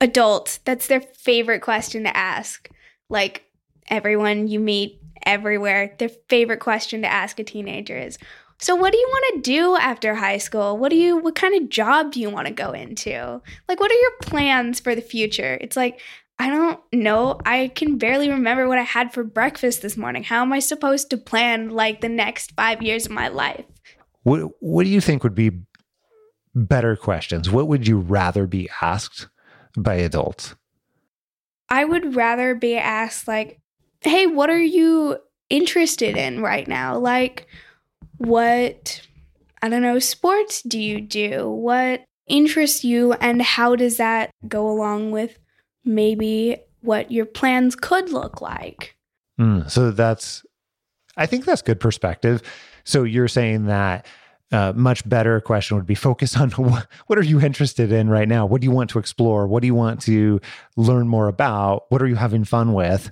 Adults, 0.00 0.58
that's 0.64 0.86
their 0.86 1.00
favorite 1.00 1.60
question 1.60 2.04
to 2.04 2.16
ask. 2.16 2.68
Like 3.12 3.44
everyone 3.88 4.48
you 4.48 4.58
meet 4.58 5.00
everywhere, 5.24 5.94
their 5.98 6.08
favorite 6.28 6.60
question 6.60 7.02
to 7.02 7.08
ask 7.08 7.38
a 7.38 7.44
teenager 7.44 7.96
is 7.96 8.18
so 8.58 8.76
what 8.76 8.92
do 8.92 8.98
you 8.98 9.08
want 9.08 9.34
to 9.34 9.50
do 9.50 9.76
after 9.76 10.14
high 10.14 10.38
school? 10.38 10.78
What 10.78 10.90
do 10.90 10.96
you 10.96 11.18
what 11.18 11.34
kind 11.34 11.60
of 11.60 11.68
job 11.68 12.12
do 12.12 12.20
you 12.20 12.30
want 12.30 12.46
to 12.46 12.52
go 12.54 12.72
into? 12.72 13.40
Like 13.68 13.80
what 13.80 13.90
are 13.90 14.00
your 14.00 14.12
plans 14.22 14.80
for 14.80 14.94
the 14.94 15.02
future? 15.02 15.58
It's 15.60 15.76
like 15.76 16.00
I 16.38 16.48
don't 16.48 16.80
know. 16.92 17.38
I 17.44 17.72
can 17.74 17.98
barely 17.98 18.30
remember 18.30 18.66
what 18.66 18.78
I 18.78 18.82
had 18.82 19.12
for 19.12 19.22
breakfast 19.22 19.82
this 19.82 19.96
morning. 19.96 20.24
How 20.24 20.42
am 20.42 20.52
I 20.52 20.60
supposed 20.60 21.10
to 21.10 21.16
plan 21.16 21.70
like 21.70 22.00
the 22.00 22.08
next 22.08 22.52
5 22.52 22.82
years 22.82 23.06
of 23.06 23.12
my 23.12 23.28
life? 23.28 23.64
What 24.22 24.50
what 24.60 24.84
do 24.84 24.90
you 24.90 25.00
think 25.00 25.24
would 25.24 25.34
be 25.34 25.50
better 26.54 26.96
questions? 26.96 27.50
What 27.50 27.68
would 27.68 27.86
you 27.86 27.98
rather 27.98 28.46
be 28.46 28.70
asked 28.80 29.28
by 29.76 29.94
adults? 29.96 30.54
I 31.72 31.86
would 31.86 32.14
rather 32.14 32.54
be 32.54 32.76
asked, 32.76 33.26
like, 33.26 33.58
hey, 34.02 34.26
what 34.26 34.50
are 34.50 34.60
you 34.60 35.16
interested 35.48 36.18
in 36.18 36.42
right 36.42 36.68
now? 36.68 36.98
Like, 36.98 37.46
what, 38.18 39.00
I 39.62 39.70
don't 39.70 39.80
know, 39.80 39.98
sports 39.98 40.60
do 40.60 40.78
you 40.78 41.00
do? 41.00 41.48
What 41.48 42.04
interests 42.28 42.84
you? 42.84 43.14
And 43.14 43.40
how 43.40 43.74
does 43.74 43.96
that 43.96 44.30
go 44.46 44.68
along 44.68 45.12
with 45.12 45.38
maybe 45.82 46.58
what 46.82 47.10
your 47.10 47.24
plans 47.24 47.74
could 47.74 48.10
look 48.10 48.42
like? 48.42 48.94
Mm, 49.40 49.70
so 49.70 49.92
that's, 49.92 50.44
I 51.16 51.24
think 51.24 51.46
that's 51.46 51.62
good 51.62 51.80
perspective. 51.80 52.42
So 52.84 53.02
you're 53.04 53.28
saying 53.28 53.64
that 53.64 54.04
uh, 54.52 54.72
much 54.76 55.08
better 55.08 55.40
question 55.40 55.76
would 55.76 55.86
be 55.86 55.94
focus 55.94 56.36
on 56.36 56.50
what, 56.52 56.86
what 57.06 57.18
are 57.18 57.24
you 57.24 57.40
interested 57.40 57.90
in 57.90 58.08
right 58.08 58.28
now? 58.28 58.46
What 58.46 58.60
do 58.60 58.66
you 58.66 58.70
want 58.70 58.90
to 58.90 58.98
explore? 58.98 59.46
What 59.46 59.60
do 59.60 59.66
you 59.66 59.74
want 59.74 60.02
to 60.02 60.40
learn 60.76 61.08
more 61.08 61.28
about? 61.28 61.86
What 61.90 62.02
are 62.02 62.06
you 62.06 62.16
having 62.16 62.44
fun 62.44 62.72
with? 62.72 63.10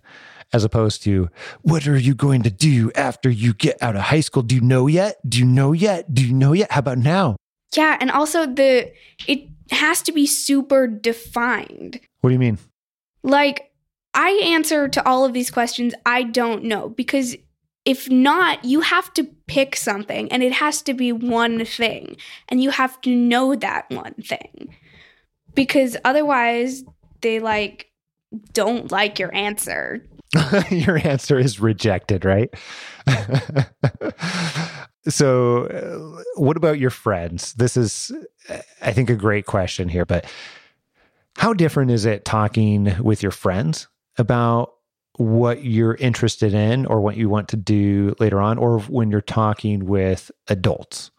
as 0.53 0.65
opposed 0.65 1.03
to 1.05 1.29
what 1.63 1.87
are 1.87 1.97
you 1.97 2.15
going 2.15 2.43
to 2.43 2.51
do 2.51 2.91
after 2.97 3.31
you 3.31 3.55
get 3.55 3.81
out 3.81 3.95
of 3.95 4.03
high 4.03 4.21
school? 4.21 4.43
Do 4.43 4.57
you 4.57 4.61
know 4.61 4.89
yet? 4.89 5.17
Do 5.29 5.39
you 5.39 5.47
know 5.47 5.73
yet? 5.73 6.13
Do 6.13 6.27
you 6.27 6.33
know 6.33 6.53
yet? 6.53 6.73
How 6.73 6.81
about 6.81 6.99
now? 6.99 7.37
Yeah, 7.75 7.97
and 8.01 8.11
also 8.11 8.47
the 8.47 8.93
it 9.29 9.49
has 9.71 10.03
to 10.03 10.13
be 10.13 10.27
super 10.27 10.89
defined. 10.89 12.01
What 12.21 12.31
do 12.31 12.33
you 12.33 12.41
mean? 12.41 12.59
Like 13.23 13.71
I 14.13 14.31
answer 14.45 14.89
to 14.89 15.09
all 15.09 15.25
of 15.25 15.33
these 15.33 15.51
questions 15.51 15.95
I 16.05 16.25
don't 16.25 16.65
know 16.65 16.89
because 16.89 17.37
if 17.91 18.09
not, 18.09 18.65
you 18.65 18.83
have 18.83 19.13
to 19.15 19.25
pick 19.49 19.75
something 19.75 20.31
and 20.31 20.45
it 20.45 20.53
has 20.53 20.81
to 20.83 20.95
be 20.95 21.11
one 21.11 21.65
thing 21.65 22.17
and 22.49 22.63
you 22.63 22.71
have 22.71 23.01
to 23.01 23.11
know 23.11 23.57
that 23.57 23.91
one 23.91 24.15
thing. 24.15 24.73
Because 25.57 25.97
otherwise 26.05 26.85
they 27.21 27.41
like 27.41 27.91
don't 28.53 28.93
like 28.93 29.19
your 29.19 29.35
answer. 29.35 30.07
Your 30.71 30.97
answer 31.05 31.37
is 31.37 31.59
rejected, 31.59 32.25
right? 32.25 32.55
so, 35.09 35.65
uh, 35.65 36.23
what 36.37 36.57
about 36.57 36.79
your 36.79 36.91
friends? 36.91 37.53
This 37.55 37.77
is, 37.77 38.13
uh, 38.49 38.59
I 38.81 38.93
think, 38.93 39.11
a 39.11 39.17
great 39.17 39.47
question 39.47 39.89
here, 39.89 40.05
but 40.05 40.33
how 41.37 41.53
different 41.53 41.91
is 41.91 42.05
it 42.05 42.25
talking 42.25 42.95
with 43.03 43.25
your 43.25 43.33
friends 43.33 43.89
about 44.19 44.75
what 45.21 45.65
you're 45.65 45.95
interested 45.97 46.55
in 46.55 46.87
or 46.87 47.01
what 47.01 47.17
you 47.17 47.29
want 47.29 47.49
to 47.51 47.57
do 47.57 48.15
later 48.19 48.41
on, 48.41 48.57
or 48.59 48.81
when 48.81 49.11
you're 49.11 49.21
talking 49.21 49.85
with 49.87 50.31
adults? 50.49 51.11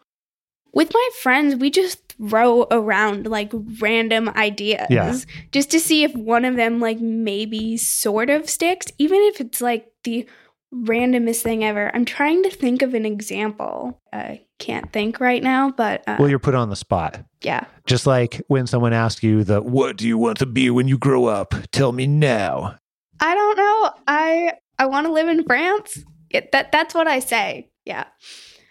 With 0.74 0.90
my 0.92 1.08
friends, 1.22 1.54
we 1.56 1.70
just 1.70 2.00
throw 2.18 2.66
around 2.70 3.26
like 3.26 3.52
random 3.80 4.28
ideas 4.30 4.86
Yeah. 4.90 5.14
just 5.52 5.70
to 5.70 5.78
see 5.80 6.02
if 6.02 6.14
one 6.14 6.44
of 6.44 6.56
them 6.56 6.80
like 6.80 6.98
maybe 7.00 7.76
sort 7.76 8.28
of 8.30 8.48
sticks, 8.50 8.86
even 8.98 9.20
if 9.22 9.40
it's 9.40 9.60
like 9.60 9.86
the 10.04 10.26
randomest 10.74 11.42
thing 11.42 11.62
ever. 11.62 11.90
I'm 11.94 12.04
trying 12.06 12.42
to 12.44 12.50
think 12.50 12.80
of 12.82 12.94
an 12.94 13.04
example. 13.04 14.00
I 14.12 14.40
can't 14.58 14.90
think 14.92 15.20
right 15.20 15.42
now, 15.42 15.70
but 15.70 16.02
uh, 16.08 16.16
Well, 16.18 16.28
you're 16.30 16.38
put 16.38 16.54
on 16.54 16.70
the 16.70 16.76
spot. 16.76 17.22
yeah. 17.42 17.64
Just 17.86 18.06
like 18.06 18.40
when 18.48 18.66
someone 18.66 18.92
asks 18.94 19.22
you 19.22 19.44
the 19.44 19.60
what 19.60 19.96
do 19.96 20.08
you 20.08 20.16
want 20.16 20.38
to 20.38 20.46
be 20.46 20.70
when 20.70 20.88
you 20.88 20.96
grow 20.98 21.26
up? 21.26 21.54
Tell 21.72 21.92
me 21.92 22.06
now. 22.06 22.76
I 23.20 23.34
don't 23.34 23.56
know. 23.56 23.61
I 24.06 24.54
I 24.78 24.86
want 24.86 25.06
to 25.06 25.12
live 25.12 25.28
in 25.28 25.44
France. 25.44 25.98
That 26.32 26.72
that's 26.72 26.94
what 26.94 27.06
I 27.06 27.18
say. 27.20 27.70
Yeah. 27.84 28.04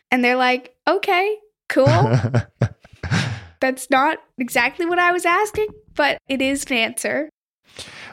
And 0.10 0.24
they're 0.24 0.36
like, 0.36 0.76
"Okay, 0.88 1.38
cool." 1.70 1.86
that's 3.60 3.90
not 3.90 4.18
exactly 4.38 4.86
what 4.86 5.00
I 5.00 5.12
was 5.12 5.26
asking, 5.26 5.68
but 5.96 6.18
it 6.28 6.42
is 6.42 6.64
an 6.66 6.74
answer. 6.74 7.30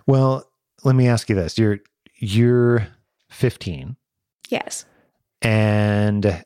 well, 0.06 0.50
let 0.84 0.94
me 0.94 1.08
ask 1.08 1.28
you 1.28 1.34
this. 1.34 1.58
You're 1.58 1.78
you're 2.20 2.86
15 3.30 3.96
Yes. 4.48 4.84
and 5.42 6.44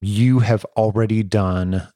you 0.00 0.40
have 0.40 0.64
already 0.76 1.22
done 1.22 1.88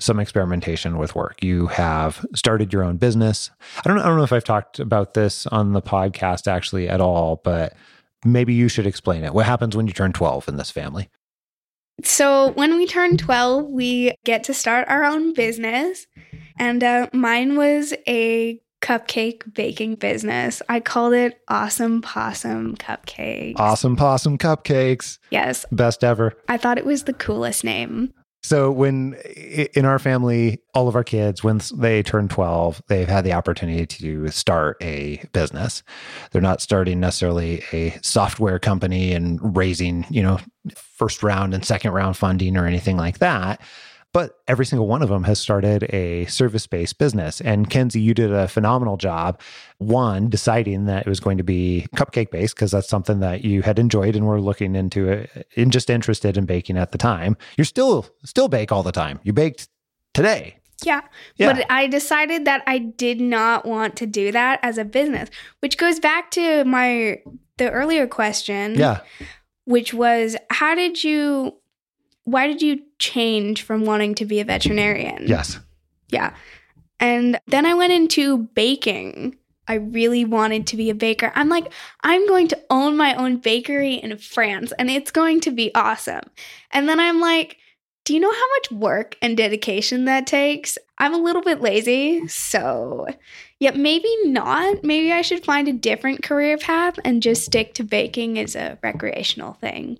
some 0.00 0.18
experimentation 0.18 0.98
with 0.98 1.14
work. 1.14 1.42
You 1.42 1.68
have 1.68 2.24
started 2.34 2.72
your 2.72 2.82
own 2.82 2.96
business. 2.96 3.50
I 3.78 3.82
don't 3.88 3.96
know, 3.96 4.02
I 4.02 4.06
don't 4.06 4.16
know 4.16 4.24
if 4.24 4.32
I've 4.32 4.44
talked 4.44 4.80
about 4.80 5.14
this 5.14 5.46
on 5.46 5.72
the 5.72 5.82
podcast 5.82 6.48
actually 6.48 6.88
at 6.88 7.00
all, 7.00 7.40
but 7.44 7.74
maybe 8.24 8.54
you 8.54 8.68
should 8.68 8.86
explain 8.86 9.24
it. 9.24 9.34
What 9.34 9.46
happens 9.46 9.76
when 9.76 9.86
you 9.86 9.92
turn 9.92 10.12
12 10.12 10.48
in 10.48 10.56
this 10.56 10.70
family? 10.70 11.08
So 12.02 12.52
when 12.52 12.76
we 12.76 12.86
turn 12.86 13.16
12, 13.16 13.66
we 13.66 14.14
get 14.24 14.44
to 14.44 14.54
start 14.54 14.88
our 14.88 15.04
own 15.04 15.34
business. 15.34 16.06
And 16.58 16.82
uh, 16.82 17.08
mine 17.12 17.56
was 17.56 17.92
a 18.08 18.60
cupcake 18.80 19.52
baking 19.54 19.96
business. 19.96 20.62
I 20.68 20.80
called 20.80 21.12
it 21.12 21.40
Awesome 21.48 22.00
Possum 22.00 22.76
Cupcakes. 22.76 23.58
Awesome 23.58 23.96
possum 23.96 24.38
cupcakes. 24.38 25.18
Yes, 25.30 25.66
Best 25.70 26.02
ever. 26.02 26.34
I 26.48 26.56
thought 26.56 26.78
it 26.78 26.86
was 26.86 27.04
the 27.04 27.12
coolest 27.12 27.64
name. 27.64 28.12
So 28.42 28.70
when 28.72 29.14
in 29.74 29.84
our 29.84 29.98
family, 29.98 30.60
all 30.74 30.88
of 30.88 30.96
our 30.96 31.04
kids, 31.04 31.44
when 31.44 31.60
they 31.74 32.02
turn 32.02 32.28
12, 32.28 32.82
they've 32.88 33.08
had 33.08 33.24
the 33.24 33.34
opportunity 33.34 33.86
to 33.86 34.28
start 34.28 34.78
a 34.82 35.22
business. 35.32 35.82
They're 36.30 36.40
not 36.40 36.62
starting 36.62 37.00
necessarily 37.00 37.62
a 37.72 37.98
software 38.02 38.58
company 38.58 39.12
and 39.12 39.56
raising, 39.56 40.06
you 40.08 40.22
know, 40.22 40.40
first 40.74 41.22
round 41.22 41.52
and 41.52 41.64
second 41.64 41.92
round 41.92 42.16
funding 42.16 42.56
or 42.56 42.66
anything 42.66 42.96
like 42.96 43.18
that. 43.18 43.60
But 44.12 44.38
every 44.48 44.66
single 44.66 44.88
one 44.88 45.02
of 45.02 45.08
them 45.08 45.22
has 45.24 45.38
started 45.38 45.84
a 45.94 46.26
service 46.26 46.66
based 46.66 46.98
business. 46.98 47.40
And 47.40 47.70
Kenzie, 47.70 48.00
you 48.00 48.12
did 48.12 48.32
a 48.32 48.48
phenomenal 48.48 48.96
job. 48.96 49.40
One, 49.78 50.28
deciding 50.28 50.86
that 50.86 51.06
it 51.06 51.08
was 51.08 51.20
going 51.20 51.38
to 51.38 51.44
be 51.44 51.86
cupcake 51.94 52.30
based, 52.30 52.56
because 52.56 52.72
that's 52.72 52.88
something 52.88 53.20
that 53.20 53.44
you 53.44 53.62
had 53.62 53.78
enjoyed 53.78 54.16
and 54.16 54.26
were 54.26 54.40
looking 54.40 54.74
into 54.74 55.08
it 55.08 55.46
and 55.56 55.70
just 55.70 55.90
interested 55.90 56.36
in 56.36 56.44
baking 56.44 56.76
at 56.76 56.90
the 56.90 56.98
time. 56.98 57.36
You're 57.56 57.64
still 57.64 58.06
still 58.24 58.48
bake 58.48 58.72
all 58.72 58.82
the 58.82 58.90
time. 58.90 59.20
You 59.22 59.32
baked 59.32 59.68
today. 60.12 60.56
Yeah. 60.82 61.02
Yeah. 61.36 61.52
But 61.52 61.70
I 61.70 61.86
decided 61.86 62.46
that 62.46 62.64
I 62.66 62.78
did 62.78 63.20
not 63.20 63.64
want 63.64 63.96
to 63.96 64.06
do 64.06 64.32
that 64.32 64.58
as 64.62 64.76
a 64.78 64.84
business, 64.84 65.28
which 65.60 65.76
goes 65.76 66.00
back 66.00 66.30
to 66.32 66.64
my 66.64 67.22
the 67.58 67.70
earlier 67.70 68.06
question. 68.06 68.74
Yeah. 68.74 69.00
which 69.66 69.94
was 69.94 70.36
how 70.50 70.74
did 70.74 71.04
you 71.04 71.54
why 72.30 72.46
did 72.46 72.62
you 72.62 72.82
change 72.98 73.62
from 73.62 73.84
wanting 73.84 74.14
to 74.16 74.24
be 74.24 74.40
a 74.40 74.44
veterinarian? 74.44 75.26
Yes. 75.26 75.58
Yeah. 76.08 76.34
And 76.98 77.40
then 77.46 77.66
I 77.66 77.74
went 77.74 77.92
into 77.92 78.48
baking. 78.54 79.36
I 79.66 79.74
really 79.74 80.24
wanted 80.24 80.66
to 80.68 80.76
be 80.76 80.90
a 80.90 80.94
baker. 80.94 81.32
I'm 81.34 81.48
like, 81.48 81.72
I'm 82.02 82.26
going 82.26 82.48
to 82.48 82.60
own 82.70 82.96
my 82.96 83.14
own 83.14 83.38
bakery 83.38 83.94
in 83.94 84.16
France 84.18 84.72
and 84.78 84.90
it's 84.90 85.10
going 85.10 85.40
to 85.42 85.50
be 85.50 85.74
awesome. 85.74 86.24
And 86.72 86.88
then 86.88 86.98
I'm 86.98 87.20
like, 87.20 87.56
do 88.04 88.14
you 88.14 88.20
know 88.20 88.32
how 88.32 88.48
much 88.56 88.72
work 88.72 89.16
and 89.22 89.36
dedication 89.36 90.06
that 90.06 90.26
takes? 90.26 90.76
I'm 90.98 91.14
a 91.14 91.18
little 91.18 91.42
bit 91.42 91.60
lazy. 91.60 92.26
So, 92.28 93.06
yeah, 93.60 93.72
maybe 93.72 94.12
not. 94.24 94.82
Maybe 94.82 95.12
I 95.12 95.22
should 95.22 95.44
find 95.44 95.68
a 95.68 95.72
different 95.72 96.22
career 96.22 96.58
path 96.58 96.98
and 97.04 97.22
just 97.22 97.44
stick 97.44 97.74
to 97.74 97.84
baking 97.84 98.38
as 98.38 98.56
a 98.56 98.78
recreational 98.82 99.52
thing. 99.54 99.98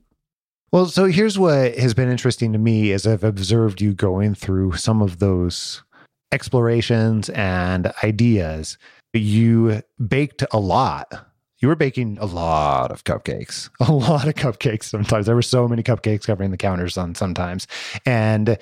Well, 0.73 0.87
so 0.87 1.07
here's 1.07 1.37
what 1.37 1.77
has 1.79 1.95
been 1.95 2.09
interesting 2.09 2.53
to 2.53 2.59
me 2.59 2.93
as 2.93 3.05
I've 3.05 3.25
observed 3.25 3.81
you 3.81 3.93
going 3.93 4.37
through 4.37 4.77
some 4.77 5.03
of 5.03 5.19
those 5.19 5.83
explorations 6.31 7.29
and 7.31 7.93
ideas. 8.05 8.79
You 9.13 9.83
baked 10.07 10.45
a 10.53 10.61
lot. 10.61 11.27
You 11.59 11.67
were 11.67 11.75
baking 11.75 12.19
a 12.21 12.27
lot 12.27 12.93
of 12.93 13.03
cupcakes, 13.03 13.69
a 13.81 13.91
lot 13.91 14.29
of 14.29 14.35
cupcakes 14.35 14.85
sometimes. 14.85 15.27
There 15.27 15.35
were 15.35 15.43
so 15.43 15.67
many 15.67 15.83
cupcakes 15.83 16.25
covering 16.25 16.53
the 16.53 16.57
counters 16.57 16.97
on 16.97 17.17
sometimes. 17.17 17.67
And 18.07 18.57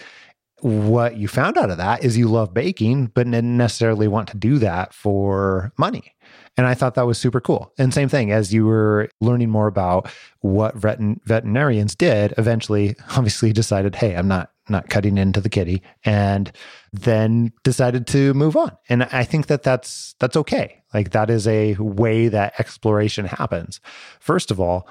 what 0.60 1.18
you 1.18 1.28
found 1.28 1.58
out 1.58 1.68
of 1.68 1.76
that 1.76 2.02
is 2.02 2.16
you 2.16 2.28
love 2.28 2.54
baking, 2.54 3.08
but 3.08 3.30
didn't 3.30 3.58
necessarily 3.58 4.08
want 4.08 4.28
to 4.30 4.36
do 4.38 4.58
that 4.60 4.94
for 4.94 5.72
money. 5.76 6.14
And 6.58 6.66
I 6.66 6.74
thought 6.74 6.96
that 6.96 7.06
was 7.06 7.18
super 7.18 7.40
cool. 7.40 7.72
And 7.78 7.94
same 7.94 8.08
thing 8.08 8.32
as 8.32 8.52
you 8.52 8.66
were 8.66 9.08
learning 9.20 9.48
more 9.48 9.68
about 9.68 10.10
what 10.40 10.76
veterin- 10.76 11.20
veterinarians 11.24 11.94
did, 11.94 12.34
eventually 12.36 12.96
obviously 13.16 13.52
decided, 13.52 13.94
hey, 13.94 14.14
I'm 14.14 14.28
not 14.28 14.50
not 14.70 14.90
cutting 14.90 15.16
into 15.16 15.40
the 15.40 15.48
kitty 15.48 15.82
and 16.04 16.52
then 16.92 17.52
decided 17.64 18.06
to 18.08 18.34
move 18.34 18.54
on. 18.54 18.76
And 18.90 19.04
I 19.04 19.24
think 19.24 19.46
that 19.46 19.62
that's 19.62 20.14
that's 20.18 20.36
okay. 20.36 20.82
Like 20.92 21.12
that 21.12 21.30
is 21.30 21.46
a 21.46 21.74
way 21.76 22.28
that 22.28 22.58
exploration 22.58 23.24
happens. 23.24 23.80
First 24.20 24.50
of 24.50 24.60
all, 24.60 24.86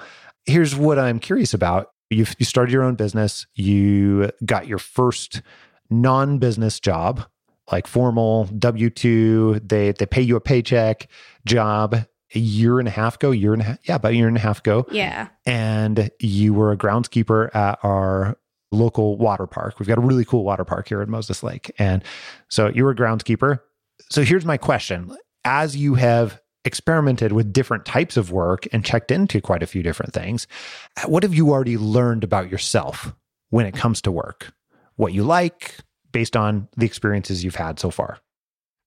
here's 0.46 0.74
what 0.74 0.98
I'm 0.98 1.20
curious 1.20 1.54
about. 1.54 1.92
You 2.10 2.26
you 2.38 2.46
started 2.46 2.72
your 2.72 2.82
own 2.82 2.94
business, 2.94 3.46
you 3.54 4.30
got 4.44 4.66
your 4.66 4.78
first 4.78 5.42
non-business 5.90 6.80
job, 6.80 7.26
like 7.70 7.86
formal 7.86 8.46
W2, 8.46 9.68
they 9.68 9.92
they 9.92 10.06
pay 10.06 10.22
you 10.22 10.36
a 10.36 10.40
paycheck 10.40 11.08
job 11.46 11.94
a 12.34 12.38
year 12.38 12.78
and 12.78 12.86
a 12.88 12.90
half 12.90 13.16
ago, 13.16 13.30
year 13.30 13.52
and 13.54 13.62
a 13.62 13.64
half, 13.64 13.78
yeah, 13.84 13.94
about 13.96 14.12
a 14.12 14.14
year 14.16 14.28
and 14.28 14.36
a 14.36 14.40
half 14.40 14.58
ago 14.58 14.86
Yeah. 14.90 15.28
and 15.46 16.10
you 16.20 16.52
were 16.52 16.72
a 16.72 16.76
groundskeeper 16.76 17.54
at 17.54 17.78
our 17.82 18.36
local 18.70 19.16
water 19.16 19.46
park. 19.46 19.78
We've 19.78 19.88
got 19.88 19.96
a 19.96 20.02
really 20.02 20.26
cool 20.26 20.44
water 20.44 20.64
park 20.64 20.88
here 20.88 21.00
at 21.00 21.08
Moses 21.08 21.42
Lake. 21.42 21.70
And 21.78 22.04
so 22.50 22.68
you 22.68 22.84
were 22.84 22.90
a 22.90 22.94
groundskeeper. 22.96 23.60
So 24.10 24.22
here's 24.24 24.44
my 24.44 24.58
question. 24.58 25.16
As 25.46 25.74
you 25.74 25.94
have 25.94 26.38
experimented 26.66 27.32
with 27.32 27.50
different 27.50 27.86
types 27.86 28.18
of 28.18 28.30
work 28.30 28.66
and 28.72 28.84
checked 28.84 29.10
into 29.10 29.40
quite 29.40 29.62
a 29.62 29.66
few 29.66 29.82
different 29.82 30.12
things, 30.12 30.46
what 31.06 31.22
have 31.22 31.34
you 31.34 31.48
already 31.50 31.78
learned 31.78 32.24
about 32.24 32.50
yourself 32.50 33.14
when 33.48 33.64
it 33.64 33.74
comes 33.74 34.02
to 34.02 34.12
work? 34.12 34.52
What 34.96 35.14
you 35.14 35.22
like 35.24 35.76
based 36.18 36.36
on 36.36 36.66
the 36.76 36.84
experiences 36.84 37.44
you've 37.44 37.54
had 37.54 37.78
so 37.78 37.92
far? 37.92 38.18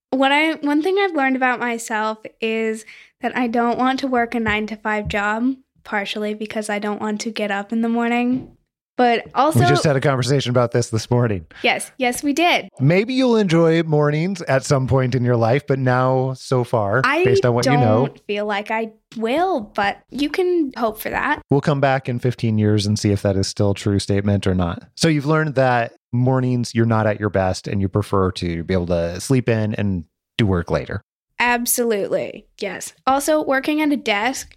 What 0.10 0.34
I 0.34 0.56
one 0.56 0.82
thing 0.82 0.98
I've 1.00 1.16
learned 1.16 1.38
about 1.38 1.62
myself 1.62 2.18
is 2.42 2.84
that 3.22 3.38
I 3.38 3.48
don't 3.48 3.78
want 3.78 4.02
to 4.02 4.08
work 4.08 4.36
a 4.36 4.40
9 4.42 4.68
to 4.68 4.76
5 4.76 5.08
job, 5.08 5.56
partially 5.86 6.34
because 6.34 6.70
I 6.70 6.78
don't 6.80 7.00
want 7.00 7.22
to 7.22 7.32
get 7.32 7.50
up 7.50 7.72
in 7.72 7.84
the 7.84 7.88
morning. 7.88 8.58
But 9.02 9.26
also, 9.34 9.62
we 9.62 9.66
just 9.66 9.84
had 9.84 9.96
a 9.96 10.00
conversation 10.00 10.52
about 10.52 10.74
this 10.74 10.92
this 10.92 11.10
morning. 11.10 11.48
yes, 11.64 11.92
yes, 11.98 12.22
we 12.22 12.34
did. 12.34 12.70
Maybe 12.80 13.16
you'll 13.16 13.36
enjoy 13.36 13.82
mornings 13.82 14.44
at 14.44 14.64
some 14.64 14.86
point 14.86 15.16
in 15.16 15.24
your 15.26 15.38
life, 15.38 15.66
but 15.66 15.80
now, 15.80 16.34
so 16.34 16.64
far, 16.64 17.02
I 17.04 17.24
based 17.24 17.44
on 17.44 17.56
what 17.56 17.66
don't 17.66 17.80
you 17.80 17.80
know, 17.80 18.14
feel 18.28 18.46
like 18.46 18.70
I 18.70 18.92
will, 19.18 19.62
but 19.62 20.04
you 20.12 20.30
can 20.30 20.72
hope 20.78 21.02
for 21.02 21.10
that. 21.10 21.42
we'll 21.50 21.62
come 21.62 21.82
back 21.82 22.08
in 22.08 22.20
15 22.20 22.60
years 22.60 22.86
and 22.86 23.00
see 23.00 23.10
if 23.10 23.24
that 23.24 23.36
is 23.38 23.48
still 23.48 23.72
a 23.72 23.74
true 23.74 23.98
statement 23.98 24.46
or 24.46 24.54
not. 24.54 24.84
So 24.96 25.08
you've 25.08 25.26
learned 25.26 25.56
that 25.56 25.94
mornings 26.12 26.76
you're 26.76 26.86
not 26.86 27.08
at 27.08 27.20
your 27.20 27.32
best 27.32 27.68
and 27.68 27.82
you 27.82 27.90
prefer 27.90 28.32
to 28.34 28.64
be 28.64 28.76
able 28.76 28.86
to 28.86 29.20
sleep 29.20 29.50
in 29.50 29.74
and 29.74 30.04
do 30.38 30.46
work 30.46 30.70
later. 30.70 31.02
Absolutely. 31.40 32.46
Yes. 32.60 32.94
Also, 33.08 33.44
working 33.44 33.82
at 33.82 33.92
a 33.92 33.98
desk, 33.98 34.56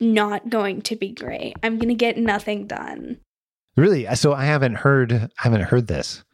not 0.00 0.50
going 0.50 0.82
to 0.82 0.96
be 0.96 1.12
great. 1.12 1.54
I'm 1.62 1.76
going 1.76 1.88
to 1.88 1.94
get 1.94 2.18
nothing 2.18 2.66
done. 2.66 3.18
Really? 3.76 4.06
Uh, 4.06 4.14
so 4.14 4.32
I 4.32 4.44
haven't 4.44 4.76
heard 4.76 5.12
I 5.12 5.28
haven't 5.36 5.62
heard 5.62 5.86
this. 5.86 6.24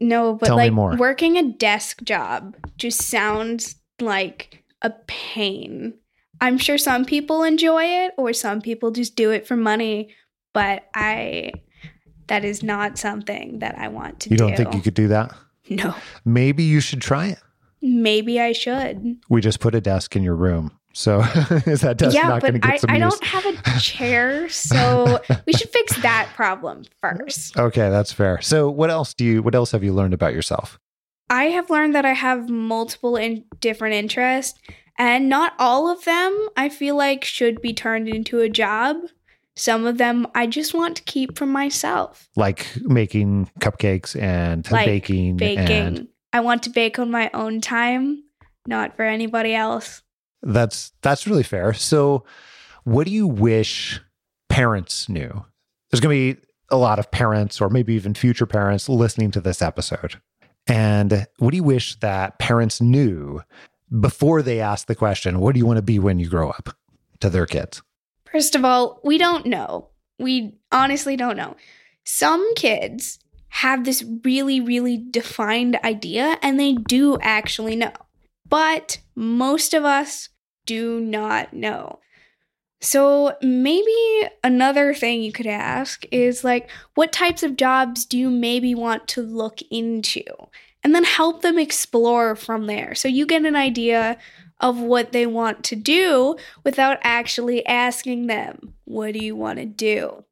No, 0.00 0.34
but 0.34 0.46
Tell 0.46 0.56
like 0.56 0.72
more. 0.72 0.96
working 0.96 1.36
a 1.36 1.42
desk 1.52 2.02
job 2.02 2.56
just 2.76 3.02
sounds 3.02 3.76
like 4.00 4.62
a 4.82 4.90
pain. 5.06 5.94
I'm 6.40 6.56
sure 6.58 6.78
some 6.78 7.04
people 7.04 7.42
enjoy 7.42 7.84
it 7.84 8.12
or 8.16 8.32
some 8.32 8.60
people 8.60 8.92
just 8.92 9.16
do 9.16 9.30
it 9.32 9.46
for 9.46 9.56
money, 9.56 10.14
but 10.52 10.84
I 10.94 11.52
that 12.28 12.44
is 12.44 12.62
not 12.62 12.98
something 12.98 13.58
that 13.60 13.76
I 13.78 13.88
want 13.88 14.20
to 14.20 14.30
You 14.30 14.36
do. 14.36 14.44
don't 14.46 14.56
think 14.56 14.74
you 14.74 14.80
could 14.82 14.94
do 14.94 15.08
that? 15.08 15.32
No. 15.68 15.94
Maybe 16.24 16.62
you 16.62 16.80
should 16.80 17.00
try 17.02 17.26
it. 17.26 17.38
Maybe 17.82 18.40
I 18.40 18.52
should. 18.52 19.16
We 19.28 19.40
just 19.40 19.60
put 19.60 19.74
a 19.74 19.80
desk 19.80 20.14
in 20.16 20.22
your 20.22 20.34
room. 20.36 20.77
So 20.98 21.20
is 21.64 21.82
that 21.82 21.96
desk 21.96 22.12
yeah, 22.12 22.26
not 22.26 22.42
going 22.42 22.54
to 22.54 22.58
but 22.58 22.66
get 22.66 22.74
I, 22.74 22.76
some 22.78 22.90
I 22.90 22.96
use? 22.96 23.02
don't 23.20 23.24
have 23.24 23.46
a 23.46 23.78
chair, 23.80 24.48
so 24.48 25.20
we 25.46 25.52
should 25.52 25.68
fix 25.70 25.96
that 26.02 26.28
problem 26.34 26.82
first. 27.00 27.56
Okay, 27.56 27.88
that's 27.88 28.12
fair. 28.12 28.40
So 28.42 28.68
what 28.68 28.90
else 28.90 29.14
do 29.14 29.24
you 29.24 29.40
what 29.40 29.54
else 29.54 29.70
have 29.70 29.84
you 29.84 29.92
learned 29.94 30.12
about 30.12 30.34
yourself? 30.34 30.76
I 31.30 31.44
have 31.44 31.70
learned 31.70 31.94
that 31.94 32.04
I 32.04 32.14
have 32.14 32.48
multiple 32.48 33.14
in 33.16 33.44
different 33.60 33.94
interests, 33.94 34.58
and 34.98 35.28
not 35.28 35.52
all 35.60 35.88
of 35.88 36.04
them 36.04 36.48
I 36.56 36.68
feel 36.68 36.96
like 36.96 37.24
should 37.24 37.62
be 37.62 37.72
turned 37.72 38.08
into 38.08 38.40
a 38.40 38.48
job. 38.48 38.96
Some 39.54 39.86
of 39.86 39.98
them 39.98 40.26
I 40.34 40.48
just 40.48 40.74
want 40.74 40.96
to 40.96 41.04
keep 41.04 41.38
for 41.38 41.46
myself. 41.46 42.28
Like 42.34 42.66
making 42.82 43.48
cupcakes 43.60 44.20
and 44.20 44.68
Like 44.68 44.86
baking, 44.86 45.36
Baking. 45.36 45.68
and 45.68 46.08
I 46.32 46.40
want 46.40 46.64
to 46.64 46.70
bake 46.70 46.98
on 46.98 47.12
my 47.12 47.30
own 47.32 47.60
time, 47.60 48.24
not 48.66 48.96
for 48.96 49.04
anybody 49.04 49.54
else. 49.54 50.02
That's 50.42 50.92
that's 51.02 51.26
really 51.26 51.42
fair. 51.42 51.72
So, 51.72 52.24
what 52.84 53.06
do 53.06 53.12
you 53.12 53.26
wish 53.26 54.00
parents 54.48 55.08
knew? 55.08 55.44
There's 55.90 56.00
going 56.00 56.34
to 56.34 56.34
be 56.34 56.48
a 56.70 56.76
lot 56.76 56.98
of 56.98 57.10
parents, 57.10 57.60
or 57.60 57.70
maybe 57.70 57.94
even 57.94 58.14
future 58.14 58.46
parents, 58.46 58.88
listening 58.88 59.30
to 59.32 59.40
this 59.40 59.62
episode. 59.62 60.20
And 60.66 61.26
what 61.38 61.50
do 61.50 61.56
you 61.56 61.62
wish 61.62 61.98
that 62.00 62.38
parents 62.38 62.80
knew 62.80 63.42
before 64.00 64.42
they 64.42 64.60
ask 64.60 64.86
the 64.86 64.94
question, 64.94 65.40
"What 65.40 65.54
do 65.54 65.58
you 65.58 65.66
want 65.66 65.78
to 65.78 65.82
be 65.82 65.98
when 65.98 66.18
you 66.18 66.28
grow 66.28 66.50
up?" 66.50 66.76
to 67.20 67.30
their 67.30 67.46
kids? 67.46 67.82
First 68.30 68.54
of 68.54 68.64
all, 68.64 69.00
we 69.04 69.18
don't 69.18 69.46
know. 69.46 69.88
We 70.18 70.54
honestly 70.72 71.16
don't 71.16 71.36
know. 71.36 71.56
Some 72.04 72.54
kids 72.54 73.18
have 73.48 73.84
this 73.84 74.04
really, 74.24 74.60
really 74.60 74.98
defined 75.10 75.78
idea 75.82 76.38
and 76.42 76.58
they 76.60 76.74
do 76.74 77.18
actually 77.20 77.76
know. 77.76 77.92
But 78.48 78.98
most 79.14 79.74
of 79.74 79.84
us 79.84 80.28
do 80.66 81.00
not 81.00 81.52
know. 81.52 81.98
So 82.80 83.36
maybe 83.42 84.28
another 84.44 84.94
thing 84.94 85.22
you 85.22 85.32
could 85.32 85.46
ask 85.46 86.04
is 86.12 86.44
like, 86.44 86.70
what 86.94 87.12
types 87.12 87.42
of 87.42 87.56
jobs 87.56 88.04
do 88.04 88.16
you 88.16 88.30
maybe 88.30 88.74
want 88.74 89.08
to 89.08 89.22
look 89.22 89.60
into? 89.70 90.22
And 90.84 90.94
then 90.94 91.04
help 91.04 91.42
them 91.42 91.58
explore 91.58 92.36
from 92.36 92.66
there. 92.66 92.94
So 92.94 93.08
you 93.08 93.26
get 93.26 93.44
an 93.44 93.56
idea 93.56 94.16
of 94.60 94.78
what 94.78 95.12
they 95.12 95.26
want 95.26 95.64
to 95.64 95.76
do 95.76 96.36
without 96.64 96.98
actually 97.02 97.66
asking 97.66 98.26
them, 98.26 98.74
What 98.84 99.12
do 99.12 99.24
you 99.24 99.34
want 99.34 99.58
to 99.58 99.66
do? 99.66 100.24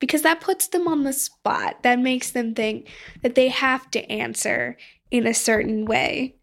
Because 0.00 0.22
that 0.22 0.40
puts 0.40 0.66
them 0.66 0.88
on 0.88 1.04
the 1.04 1.12
spot. 1.12 1.82
That 1.82 2.00
makes 2.00 2.32
them 2.32 2.54
think 2.54 2.88
that 3.22 3.36
they 3.36 3.48
have 3.48 3.88
to 3.92 4.10
answer 4.10 4.76
in 5.12 5.26
a 5.26 5.34
certain 5.34 5.84
way. 5.84 6.36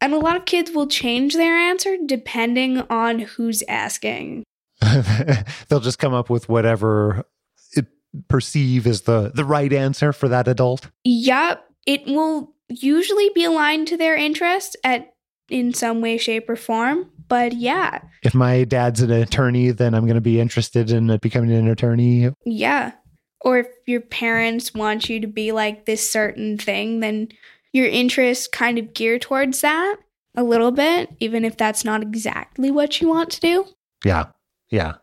And 0.00 0.12
a 0.12 0.18
lot 0.18 0.36
of 0.36 0.44
kids 0.44 0.70
will 0.70 0.86
change 0.86 1.34
their 1.34 1.56
answer 1.56 1.96
depending 2.04 2.80
on 2.90 3.20
who's 3.20 3.62
asking. 3.68 4.44
They'll 5.68 5.80
just 5.80 5.98
come 5.98 6.14
up 6.14 6.30
with 6.30 6.48
whatever 6.48 7.24
it 7.72 7.86
perceive 8.28 8.86
as 8.86 9.02
the 9.02 9.32
the 9.34 9.44
right 9.44 9.72
answer 9.72 10.12
for 10.12 10.28
that 10.28 10.46
adult. 10.46 10.88
Yup, 11.04 11.64
it 11.86 12.06
will 12.06 12.54
usually 12.68 13.30
be 13.34 13.44
aligned 13.44 13.88
to 13.88 13.96
their 13.96 14.14
interests 14.14 14.76
at 14.84 15.12
in 15.48 15.72
some 15.72 16.00
way, 16.00 16.18
shape, 16.18 16.48
or 16.48 16.56
form. 16.56 17.10
But 17.26 17.54
yeah, 17.54 18.00
If 18.22 18.34
my 18.34 18.64
dad's 18.64 19.00
an 19.00 19.10
attorney, 19.10 19.70
then 19.70 19.94
I'm 19.94 20.04
going 20.04 20.14
to 20.14 20.20
be 20.20 20.40
interested 20.40 20.90
in 20.90 21.14
becoming 21.18 21.52
an 21.52 21.68
attorney. 21.68 22.30
Yeah. 22.44 22.92
Or 23.40 23.58
if 23.58 23.66
your 23.86 24.00
parents 24.00 24.74
want 24.74 25.08
you 25.08 25.20
to 25.20 25.26
be 25.26 25.52
like 25.52 25.84
this 25.84 26.10
certain 26.10 26.58
thing, 26.58 27.00
then 27.00 27.28
your 27.72 27.86
interests 27.86 28.48
kind 28.48 28.78
of 28.78 28.94
gear 28.94 29.18
towards 29.18 29.60
that 29.60 29.96
a 30.34 30.42
little 30.42 30.70
bit, 30.70 31.10
even 31.20 31.44
if 31.44 31.56
that's 31.56 31.84
not 31.84 32.02
exactly 32.02 32.70
what 32.70 33.00
you 33.00 33.08
want 33.08 33.30
to 33.30 33.40
do. 33.40 33.66
Yeah. 34.04 34.26
Yeah. 34.70 34.94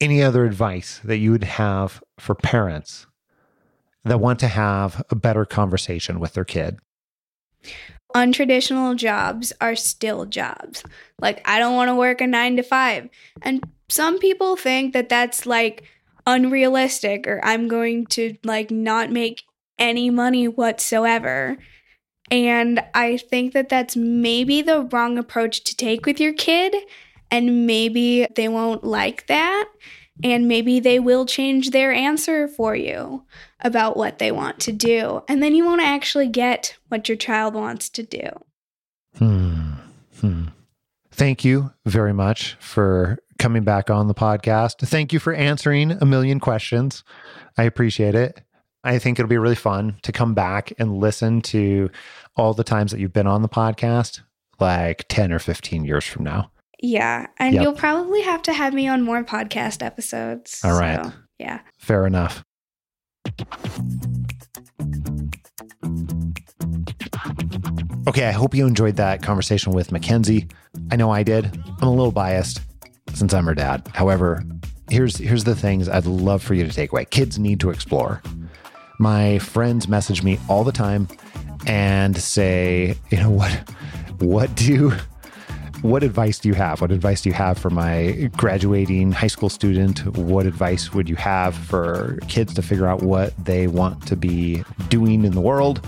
Any 0.00 0.22
other 0.22 0.44
advice 0.44 1.00
that 1.04 1.18
you 1.18 1.32
would 1.32 1.44
have 1.44 2.02
for 2.18 2.34
parents 2.34 3.06
that 4.04 4.20
want 4.20 4.38
to 4.40 4.48
have 4.48 5.04
a 5.10 5.14
better 5.14 5.44
conversation 5.44 6.20
with 6.20 6.34
their 6.34 6.44
kid? 6.44 6.78
Untraditional 8.14 8.96
jobs 8.96 9.52
are 9.60 9.76
still 9.76 10.24
jobs. 10.24 10.82
Like, 11.20 11.46
I 11.46 11.58
don't 11.58 11.76
want 11.76 11.88
to 11.88 11.94
work 11.94 12.20
a 12.20 12.26
nine 12.26 12.56
to 12.56 12.62
five. 12.62 13.08
And 13.42 13.62
some 13.88 14.18
people 14.18 14.56
think 14.56 14.92
that 14.94 15.08
that's 15.08 15.46
like 15.46 15.84
unrealistic 16.26 17.26
or 17.26 17.40
I'm 17.42 17.68
going 17.68 18.06
to 18.06 18.36
like 18.44 18.70
not 18.70 19.10
make 19.10 19.42
any 19.78 20.10
money 20.10 20.48
whatsoever. 20.48 21.56
And 22.30 22.84
I 22.94 23.16
think 23.16 23.54
that 23.54 23.68
that's 23.68 23.96
maybe 23.96 24.62
the 24.62 24.82
wrong 24.92 25.18
approach 25.18 25.64
to 25.64 25.76
take 25.76 26.06
with 26.06 26.20
your 26.20 26.32
kid. 26.32 26.74
And 27.30 27.66
maybe 27.66 28.26
they 28.34 28.48
won't 28.48 28.84
like 28.84 29.26
that. 29.26 29.68
And 30.22 30.48
maybe 30.48 30.80
they 30.80 30.98
will 30.98 31.26
change 31.26 31.70
their 31.70 31.92
answer 31.92 32.48
for 32.48 32.74
you 32.74 33.24
about 33.60 33.96
what 33.96 34.18
they 34.18 34.32
want 34.32 34.58
to 34.60 34.72
do. 34.72 35.22
And 35.28 35.42
then 35.42 35.54
you 35.54 35.64
won't 35.64 35.82
actually 35.82 36.28
get 36.28 36.76
what 36.88 37.08
your 37.08 37.16
child 37.16 37.54
wants 37.54 37.88
to 37.90 38.02
do. 38.02 38.28
Hmm. 39.16 39.74
Hmm. 40.20 40.44
Thank 41.12 41.44
you 41.44 41.72
very 41.84 42.12
much 42.12 42.56
for 42.58 43.18
coming 43.38 43.62
back 43.62 43.90
on 43.90 44.08
the 44.08 44.14
podcast. 44.14 44.86
Thank 44.86 45.12
you 45.12 45.18
for 45.18 45.32
answering 45.32 45.92
a 45.92 46.04
million 46.04 46.40
questions. 46.40 47.04
I 47.56 47.64
appreciate 47.64 48.14
it. 48.14 48.40
I 48.84 48.98
think 48.98 49.18
it'll 49.18 49.28
be 49.28 49.38
really 49.38 49.54
fun 49.54 49.96
to 50.02 50.12
come 50.12 50.34
back 50.34 50.72
and 50.78 50.98
listen 50.98 51.40
to 51.42 51.90
all 52.36 52.54
the 52.54 52.64
times 52.64 52.92
that 52.92 53.00
you've 53.00 53.12
been 53.12 53.26
on 53.26 53.42
the 53.42 53.48
podcast, 53.48 54.20
like 54.60 55.04
10 55.08 55.32
or 55.32 55.38
15 55.38 55.84
years 55.84 56.04
from 56.04 56.24
now. 56.24 56.50
Yeah. 56.80 57.26
And 57.38 57.54
Yep. 57.54 57.62
you'll 57.62 57.72
probably 57.74 58.22
have 58.22 58.42
to 58.42 58.52
have 58.52 58.72
me 58.72 58.86
on 58.88 59.02
more 59.02 59.24
podcast 59.24 59.84
episodes. 59.84 60.60
All 60.64 60.78
right. 60.78 61.04
So, 61.04 61.12
yeah. 61.38 61.60
Fair 61.78 62.06
enough. 62.06 62.44
Okay, 68.08 68.26
I 68.26 68.32
hope 68.32 68.54
you 68.54 68.66
enjoyed 68.66 68.96
that 68.96 69.22
conversation 69.22 69.72
with 69.72 69.92
Mackenzie. 69.92 70.46
I 70.90 70.96
know 70.96 71.10
I 71.10 71.22
did. 71.22 71.44
I'm 71.80 71.88
a 71.88 71.90
little 71.90 72.12
biased 72.12 72.60
since 73.12 73.34
I'm 73.34 73.44
her 73.46 73.54
dad. 73.54 73.86
However, 73.94 74.42
here's 74.88 75.18
here's 75.18 75.44
the 75.44 75.54
things 75.54 75.88
I'd 75.88 76.06
love 76.06 76.42
for 76.42 76.54
you 76.54 76.64
to 76.64 76.72
take 76.72 76.92
away. 76.92 77.04
Kids 77.04 77.38
need 77.38 77.60
to 77.60 77.70
explore. 77.70 78.22
My 78.98 79.38
friends 79.38 79.86
message 79.86 80.24
me 80.24 80.40
all 80.48 80.64
the 80.64 80.72
time 80.72 81.06
and 81.66 82.16
say, 82.16 82.96
you 83.10 83.18
know 83.18 83.30
what 83.30 83.52
what 84.18 84.52
do 84.56 84.92
what 85.82 86.02
advice 86.02 86.40
do 86.40 86.48
you 86.48 86.54
have? 86.54 86.80
What 86.80 86.90
advice 86.90 87.22
do 87.22 87.28
you 87.28 87.34
have 87.34 87.56
for 87.56 87.70
my 87.70 88.28
graduating 88.36 89.12
high 89.12 89.28
school 89.28 89.48
student? 89.48 90.04
What 90.16 90.46
advice 90.46 90.92
would 90.92 91.08
you 91.08 91.14
have 91.14 91.54
for 91.54 92.18
kids 92.26 92.52
to 92.54 92.62
figure 92.62 92.88
out 92.88 93.04
what 93.04 93.32
they 93.44 93.68
want 93.68 94.04
to 94.08 94.16
be 94.16 94.64
doing 94.88 95.24
in 95.24 95.30
the 95.32 95.40
world? 95.40 95.86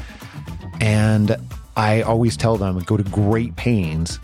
And 0.80 1.36
I 1.76 2.02
always 2.02 2.36
tell 2.36 2.56
them 2.56 2.78
go 2.80 2.96
to 2.96 3.02
great 3.02 3.56
pains 3.56 4.20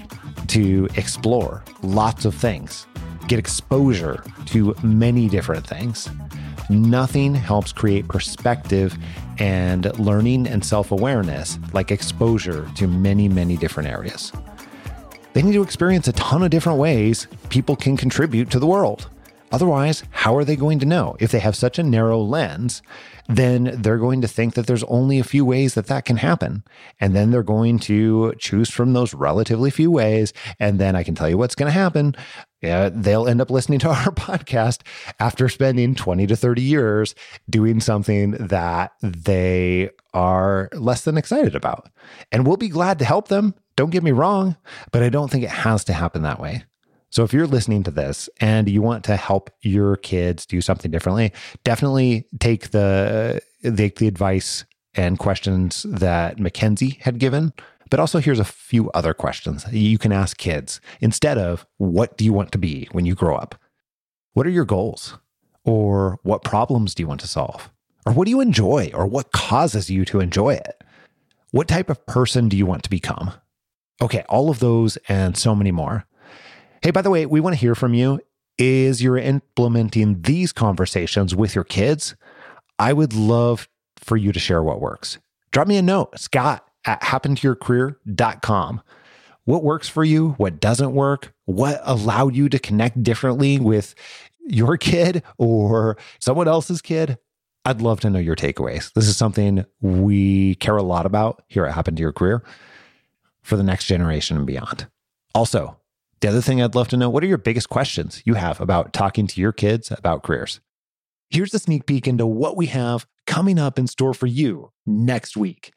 to 0.48 0.88
explore 0.94 1.64
lots 1.82 2.24
of 2.24 2.36
things, 2.36 2.86
get 3.26 3.40
exposure 3.40 4.22
to 4.46 4.76
many 4.84 5.28
different 5.28 5.66
things. 5.66 6.08
Nothing 6.68 7.34
helps 7.34 7.72
create 7.72 8.08
perspective 8.08 8.96
and 9.38 9.96
learning 9.98 10.46
and 10.46 10.64
self 10.64 10.90
awareness 10.90 11.58
like 11.72 11.90
exposure 11.90 12.68
to 12.76 12.86
many, 12.86 13.28
many 13.28 13.56
different 13.56 13.88
areas 13.88 14.32
they 15.36 15.42
need 15.42 15.52
to 15.52 15.62
experience 15.62 16.08
a 16.08 16.14
ton 16.14 16.42
of 16.42 16.48
different 16.48 16.78
ways 16.78 17.26
people 17.50 17.76
can 17.76 17.94
contribute 17.94 18.50
to 18.50 18.58
the 18.58 18.66
world. 18.66 19.10
Otherwise, 19.52 20.02
how 20.10 20.34
are 20.34 20.46
they 20.46 20.56
going 20.56 20.78
to 20.78 20.86
know? 20.86 21.14
If 21.20 21.30
they 21.30 21.40
have 21.40 21.54
such 21.54 21.78
a 21.78 21.82
narrow 21.82 22.18
lens, 22.18 22.80
then 23.28 23.70
they're 23.82 23.98
going 23.98 24.22
to 24.22 24.28
think 24.28 24.54
that 24.54 24.66
there's 24.66 24.82
only 24.84 25.18
a 25.18 25.24
few 25.24 25.44
ways 25.44 25.74
that 25.74 25.88
that 25.88 26.06
can 26.06 26.16
happen. 26.16 26.64
And 27.00 27.14
then 27.14 27.32
they're 27.32 27.42
going 27.42 27.78
to 27.80 28.32
choose 28.38 28.70
from 28.70 28.94
those 28.94 29.12
relatively 29.12 29.70
few 29.70 29.90
ways. 29.90 30.32
And 30.58 30.78
then 30.78 30.96
I 30.96 31.02
can 31.02 31.14
tell 31.14 31.28
you 31.28 31.36
what's 31.36 31.54
going 31.54 31.66
to 31.66 31.78
happen. 31.78 32.16
Yeah, 32.62 32.88
they'll 32.88 33.28
end 33.28 33.40
up 33.40 33.50
listening 33.50 33.78
to 33.80 33.88
our 33.90 34.12
podcast 34.12 34.80
after 35.20 35.48
spending 35.48 35.94
20 35.94 36.26
to 36.26 36.36
30 36.36 36.62
years 36.62 37.14
doing 37.48 37.80
something 37.80 38.32
that 38.32 38.92
they 39.02 39.90
are 40.14 40.68
less 40.72 41.04
than 41.04 41.18
excited 41.18 41.54
about. 41.54 41.88
And 42.32 42.46
we'll 42.46 42.56
be 42.56 42.68
glad 42.68 42.98
to 43.00 43.04
help 43.04 43.28
them. 43.28 43.54
Don't 43.76 43.90
get 43.90 44.02
me 44.02 44.12
wrong, 44.12 44.56
but 44.90 45.02
I 45.02 45.10
don't 45.10 45.30
think 45.30 45.44
it 45.44 45.50
has 45.50 45.84
to 45.84 45.92
happen 45.92 46.22
that 46.22 46.40
way. 46.40 46.64
So 47.10 47.24
if 47.24 47.32
you're 47.32 47.46
listening 47.46 47.82
to 47.84 47.90
this 47.90 48.28
and 48.40 48.68
you 48.68 48.82
want 48.82 49.04
to 49.04 49.16
help 49.16 49.50
your 49.62 49.96
kids 49.96 50.44
do 50.44 50.60
something 50.60 50.90
differently, 50.90 51.32
definitely 51.64 52.26
take 52.40 52.70
the 52.70 53.40
take 53.62 53.96
the 53.96 54.08
advice 54.08 54.64
and 54.94 55.18
questions 55.18 55.84
that 55.88 56.38
Mackenzie 56.38 56.98
had 57.00 57.18
given. 57.18 57.52
But 57.90 58.00
also 58.00 58.18
here's 58.18 58.40
a 58.40 58.44
few 58.44 58.90
other 58.90 59.14
questions 59.14 59.64
you 59.72 59.98
can 59.98 60.12
ask 60.12 60.36
kids 60.36 60.80
instead 61.00 61.38
of 61.38 61.66
what 61.78 62.16
do 62.16 62.24
you 62.24 62.32
want 62.32 62.52
to 62.52 62.58
be 62.58 62.88
when 62.92 63.06
you 63.06 63.14
grow 63.14 63.36
up? 63.36 63.54
What 64.32 64.46
are 64.46 64.50
your 64.50 64.64
goals? 64.64 65.18
Or 65.64 66.18
what 66.22 66.44
problems 66.44 66.94
do 66.94 67.02
you 67.02 67.06
want 67.06 67.20
to 67.20 67.28
solve? 67.28 67.70
Or 68.04 68.12
what 68.12 68.26
do 68.26 68.30
you 68.30 68.40
enjoy? 68.40 68.90
Or 68.94 69.06
what 69.06 69.32
causes 69.32 69.90
you 69.90 70.04
to 70.06 70.20
enjoy 70.20 70.54
it? 70.54 70.84
What 71.50 71.68
type 71.68 71.90
of 71.90 72.04
person 72.06 72.48
do 72.48 72.56
you 72.56 72.66
want 72.66 72.82
to 72.84 72.90
become? 72.90 73.32
Okay, 74.02 74.24
all 74.28 74.50
of 74.50 74.58
those 74.58 74.96
and 75.08 75.36
so 75.36 75.54
many 75.54 75.72
more. 75.72 76.04
Hey, 76.82 76.90
by 76.90 77.02
the 77.02 77.10
way, 77.10 77.26
we 77.26 77.40
want 77.40 77.54
to 77.54 77.60
hear 77.60 77.74
from 77.74 77.94
you. 77.94 78.20
Is 78.58 79.02
you're 79.02 79.18
implementing 79.18 80.22
these 80.22 80.52
conversations 80.52 81.34
with 81.34 81.54
your 81.54 81.64
kids? 81.64 82.14
I 82.78 82.92
would 82.92 83.12
love 83.12 83.68
for 83.96 84.16
you 84.16 84.32
to 84.32 84.38
share 84.38 84.62
what 84.62 84.80
works. 84.80 85.18
Drop 85.50 85.66
me 85.66 85.76
a 85.76 85.82
note, 85.82 86.18
Scott 86.18 86.65
at 86.86 87.02
happentoyourcareer.com. 87.02 88.82
What 89.44 89.62
works 89.62 89.88
for 89.88 90.04
you? 90.04 90.30
What 90.38 90.60
doesn't 90.60 90.92
work? 90.92 91.32
What 91.44 91.80
allowed 91.84 92.34
you 92.34 92.48
to 92.48 92.58
connect 92.58 93.02
differently 93.02 93.58
with 93.58 93.94
your 94.40 94.76
kid 94.76 95.22
or 95.38 95.96
someone 96.18 96.48
else's 96.48 96.82
kid? 96.82 97.18
I'd 97.64 97.80
love 97.82 98.00
to 98.00 98.10
know 98.10 98.18
your 98.18 98.36
takeaways. 98.36 98.92
This 98.92 99.08
is 99.08 99.16
something 99.16 99.64
we 99.80 100.54
care 100.56 100.76
a 100.76 100.82
lot 100.82 101.06
about 101.06 101.42
here 101.48 101.66
at 101.66 101.74
Happen 101.74 101.96
to 101.96 102.00
Your 102.00 102.12
Career 102.12 102.42
for 103.42 103.56
the 103.56 103.64
next 103.64 103.86
generation 103.86 104.36
and 104.36 104.46
beyond. 104.46 104.86
Also, 105.34 105.76
the 106.20 106.28
other 106.28 106.40
thing 106.40 106.62
I'd 106.62 106.74
love 106.74 106.88
to 106.88 106.96
know 106.96 107.10
what 107.10 107.22
are 107.22 107.28
your 107.28 107.38
biggest 107.38 107.68
questions 107.68 108.22
you 108.24 108.34
have 108.34 108.60
about 108.60 108.92
talking 108.92 109.26
to 109.26 109.40
your 109.40 109.52
kids 109.52 109.90
about 109.90 110.22
careers? 110.22 110.60
Here's 111.30 111.54
a 111.54 111.58
sneak 111.58 111.86
peek 111.86 112.06
into 112.06 112.24
what 112.24 112.56
we 112.56 112.66
have 112.66 113.06
coming 113.26 113.58
up 113.58 113.78
in 113.78 113.86
store 113.86 114.14
for 114.14 114.26
you 114.26 114.70
next 114.86 115.36
week. 115.36 115.72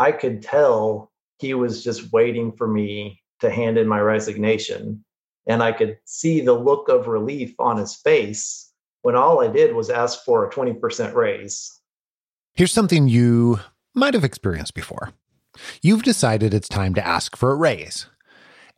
I 0.00 0.12
could 0.12 0.40
tell 0.40 1.12
he 1.38 1.52
was 1.52 1.84
just 1.84 2.10
waiting 2.10 2.52
for 2.52 2.66
me 2.66 3.20
to 3.40 3.50
hand 3.50 3.76
in 3.76 3.86
my 3.86 4.00
resignation. 4.00 5.04
And 5.46 5.62
I 5.62 5.72
could 5.72 5.98
see 6.06 6.40
the 6.40 6.54
look 6.54 6.88
of 6.88 7.06
relief 7.06 7.54
on 7.58 7.76
his 7.76 7.94
face 7.94 8.72
when 9.02 9.14
all 9.14 9.42
I 9.42 9.48
did 9.48 9.74
was 9.74 9.90
ask 9.90 10.24
for 10.24 10.46
a 10.46 10.50
20% 10.50 11.14
raise. 11.14 11.80
Here's 12.54 12.72
something 12.72 13.08
you 13.08 13.60
might 13.94 14.14
have 14.14 14.24
experienced 14.24 14.74
before. 14.74 15.12
You've 15.82 16.02
decided 16.02 16.54
it's 16.54 16.68
time 16.68 16.94
to 16.94 17.06
ask 17.06 17.36
for 17.36 17.52
a 17.52 17.56
raise. 17.56 18.06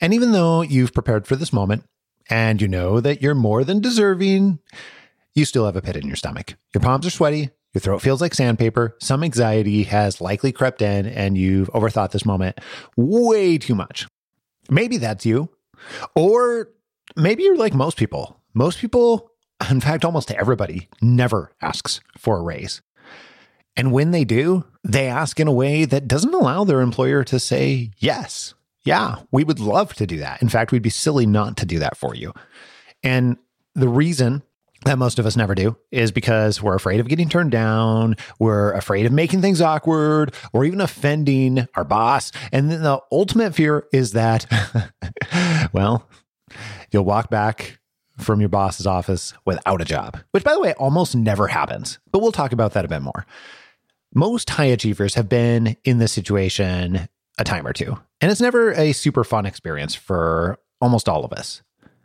And 0.01 0.13
even 0.13 0.33
though 0.33 0.63
you've 0.63 0.93
prepared 0.93 1.29
for 1.29 1.37
this 1.37 1.53
moment 1.53 1.85
and 2.31 2.61
you 2.61 2.67
know 2.67 2.99
that 3.01 3.23
you're 3.23 3.37
more 3.37 3.63
than 3.63 3.81
deserving, 3.81 4.59
you 5.35 5.45
still 5.45 5.67
have 5.67 5.77
a 5.77 5.83
pit 5.83 5.97
in 5.97 6.09
your 6.09 6.17
stomach. 6.17 6.55
Your 6.75 6.83
palms 6.83 7.07
are 7.07 7.11
sweaty, 7.11 7.51
your 7.73 7.81
throat 7.81 8.03
feels 8.03 8.21
like 8.21 8.35
sandpaper, 8.35 8.97
some 9.01 9.25
anxiety 9.25 9.85
has 9.85 10.21
likely 10.21 10.53
crept 10.53 10.83
in, 10.83 11.07
and 11.07 11.39
you've 11.39 11.71
overthought 11.71 12.11
this 12.11 12.27
moment 12.27 12.59
way 12.97 13.59
too 13.59 13.75
much. 13.75 14.07
Maybe 14.71 14.99
that's 14.99 15.25
you. 15.25 15.49
Or 16.15 16.69
maybe 17.17 17.43
you're 17.43 17.57
like 17.57 17.75
most 17.75 17.97
people. 17.97 18.41
Most 18.55 18.79
people, 18.79 19.31
in 19.71 19.81
fact, 19.81 20.05
almost 20.05 20.31
everybody, 20.31 20.89
never 21.01 21.53
asks 21.63 22.01
for 22.19 22.39
a 22.39 22.43
raise. 22.43 22.83
And 23.75 23.91
when 23.91 24.11
they 24.11 24.25
do, 24.25 24.65
they 24.85 25.07
ask 25.07 25.41
in 25.41 25.49
a 25.49 25.53
way 25.53 25.87
that 25.87 26.07
doesn't 26.07 26.35
allow 26.35 26.65
their 26.65 26.83
employer 26.83 27.25
to 27.25 27.39
say 27.39 27.91
yes. 27.97 28.55
Yeah, 28.85 29.17
we 29.31 29.45
would 29.45 29.61
love 29.61 29.95
to 29.95 30.07
do 30.07 30.19
that. 30.19 30.43
In 30.43 30.49
fact, 30.49 30.73
we'd 30.73 30.83
be 30.83 30.91
silly 30.91 31.25
not 31.25 31.57
to 31.59 31.67
do 31.67 31.79
that 31.79 31.97
for 31.97 32.15
you. 32.15 32.35
And 33.03 33.39
the 33.75 33.89
reason 33.89 34.43
that 34.85 34.99
most 34.99 35.19
of 35.19 35.27
us 35.27 35.37
never 35.37 35.55
do 35.55 35.77
is 35.91 36.11
because 36.11 36.61
we're 36.61 36.75
afraid 36.75 37.01
of 37.01 37.09
getting 37.09 37.29
turned 37.29 37.51
down. 37.53 38.17
We're 38.39 38.73
afraid 38.73 39.07
of 39.07 39.13
making 39.13 39.41
things 39.41 39.61
awkward 39.61 40.35
or 40.53 40.65
even 40.65 40.81
offending 40.81 41.67
our 41.75 41.85
boss. 41.85 42.33
And 42.51 42.71
then 42.71 42.83
the 42.83 43.01
ultimate 43.11 43.55
fear 43.55 43.87
is 43.93 44.13
that, 44.13 44.47
well, 45.73 46.09
you'll 46.91 47.05
walk 47.05 47.31
back 47.31 47.79
from 48.19 48.41
your 48.41 48.49
boss's 48.49 48.87
office 48.87 49.35
without 49.45 49.81
a 49.81 49.85
job, 49.85 50.19
which, 50.33 50.45
by 50.45 50.53
the 50.53 50.61
way, 50.61 50.73
almost 50.75 51.15
never 51.15 51.47
happens. 51.49 51.99
But 52.11 52.21
we'll 52.21 52.33
talk 52.33 52.53
about 52.53 52.73
that 52.73 52.85
a 52.85 52.89
bit 52.89 53.03
more. 53.03 53.27
Most 54.15 54.51
high 54.51 54.67
achievers 54.67 55.15
have 55.15 55.29
been 55.29 55.77
in 55.85 55.99
this 55.99 56.13
situation 56.13 57.09
a 57.39 57.45
time 57.45 57.67
or 57.67 57.73
two. 57.73 57.99
And 58.21 58.31
it's 58.31 58.41
never 58.41 58.73
a 58.73 58.93
super 58.93 59.25
fun 59.25 59.47
experience 59.47 59.95
for 59.95 60.59
almost 60.81 61.09
all 61.09 61.25
of 61.25 61.33
us. 61.33 61.63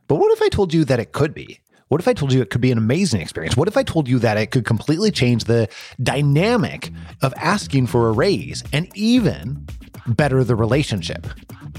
But 0.07 0.15
what 0.15 0.31
if 0.31 0.41
I 0.41 0.47
told 0.49 0.73
you 0.73 0.85
that 0.85 0.99
it 0.99 1.11
could 1.11 1.33
be? 1.33 1.59
What 1.89 2.01
if 2.01 2.07
I 2.07 2.13
told 2.13 2.33
you 2.33 2.41
it 2.41 2.49
could 2.49 2.61
be 2.61 2.71
an 2.71 2.77
amazing 2.77 3.21
experience? 3.21 3.55
What 3.55 3.69
if 3.69 3.77
I 3.77 3.83
told 3.83 4.09
you 4.09 4.19
that 4.19 4.37
it 4.37 4.47
could 4.47 4.65
completely 4.65 5.09
change 5.09 5.45
the 5.45 5.69
dynamic 6.01 6.91
of 7.21 7.33
asking 7.37 7.87
for 7.87 8.09
a 8.09 8.11
raise 8.11 8.63
and 8.73 8.89
even 8.95 9.65
better 10.05 10.43
the 10.43 10.55
relationship 10.55 11.25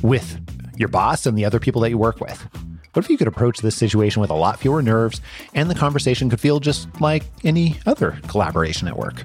with 0.02 0.40
your 0.76 0.88
boss 0.88 1.26
and 1.26 1.36
the 1.36 1.44
other 1.44 1.60
people 1.60 1.82
that 1.82 1.90
you 1.90 1.98
work 1.98 2.20
with? 2.20 2.48
What 2.94 3.04
if 3.04 3.10
you 3.10 3.18
could 3.18 3.28
approach 3.28 3.58
this 3.58 3.76
situation 3.76 4.20
with 4.20 4.30
a 4.30 4.34
lot 4.34 4.58
fewer 4.58 4.80
nerves 4.80 5.20
and 5.52 5.70
the 5.70 5.74
conversation 5.74 6.30
could 6.30 6.40
feel 6.40 6.58
just 6.58 6.88
like 7.02 7.24
any 7.44 7.76
other 7.84 8.18
collaboration 8.28 8.88
at 8.88 8.96
work? 8.96 9.24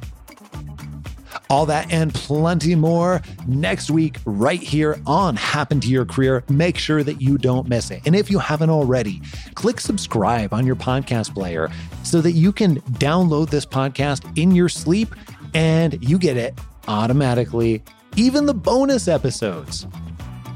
All 1.54 1.68
that 1.68 1.94
and 1.94 2.12
plenty 2.12 2.74
more 2.74 3.22
next 3.46 3.92
week, 3.92 4.18
right 4.26 4.60
here 4.60 5.00
on 5.06 5.36
Happen 5.36 5.80
to 5.82 5.88
Your 5.88 6.04
Career. 6.04 6.44
Make 6.50 6.80
sure 6.80 7.04
that 7.04 7.22
you 7.22 7.38
don't 7.38 7.70
miss 7.70 7.92
it. 7.92 8.02
And 8.08 8.16
if 8.16 8.32
you 8.32 8.40
haven't 8.40 8.72
already, 8.72 9.22
click 9.54 9.80
subscribe 9.80 10.52
on 10.52 10.66
your 10.66 10.76
podcast 10.76 11.36
player 11.36 11.70
so 12.02 12.22
that 12.22 12.32
you 12.32 12.54
can 12.54 12.78
download 12.94 13.52
this 13.52 13.68
podcast 13.68 14.36
in 14.36 14.56
your 14.56 14.68
sleep 14.68 15.14
and 15.54 16.04
you 16.04 16.18
get 16.18 16.38
it 16.38 16.58
automatically, 16.88 17.84
even 18.16 18.48
the 18.48 18.56
bonus 18.56 19.08
episodes 19.08 19.86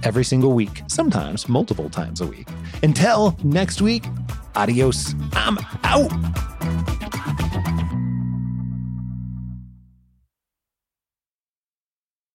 every 0.02 0.24
single 0.24 0.54
week, 0.54 0.82
sometimes 0.88 1.48
multiple 1.48 1.92
times 1.92 2.22
a 2.22 2.26
week. 2.26 2.48
Until 2.82 3.38
next 3.44 3.84
week, 3.84 4.08
adios. 4.56 5.14
I'm 5.34 5.60
out. 5.84 6.12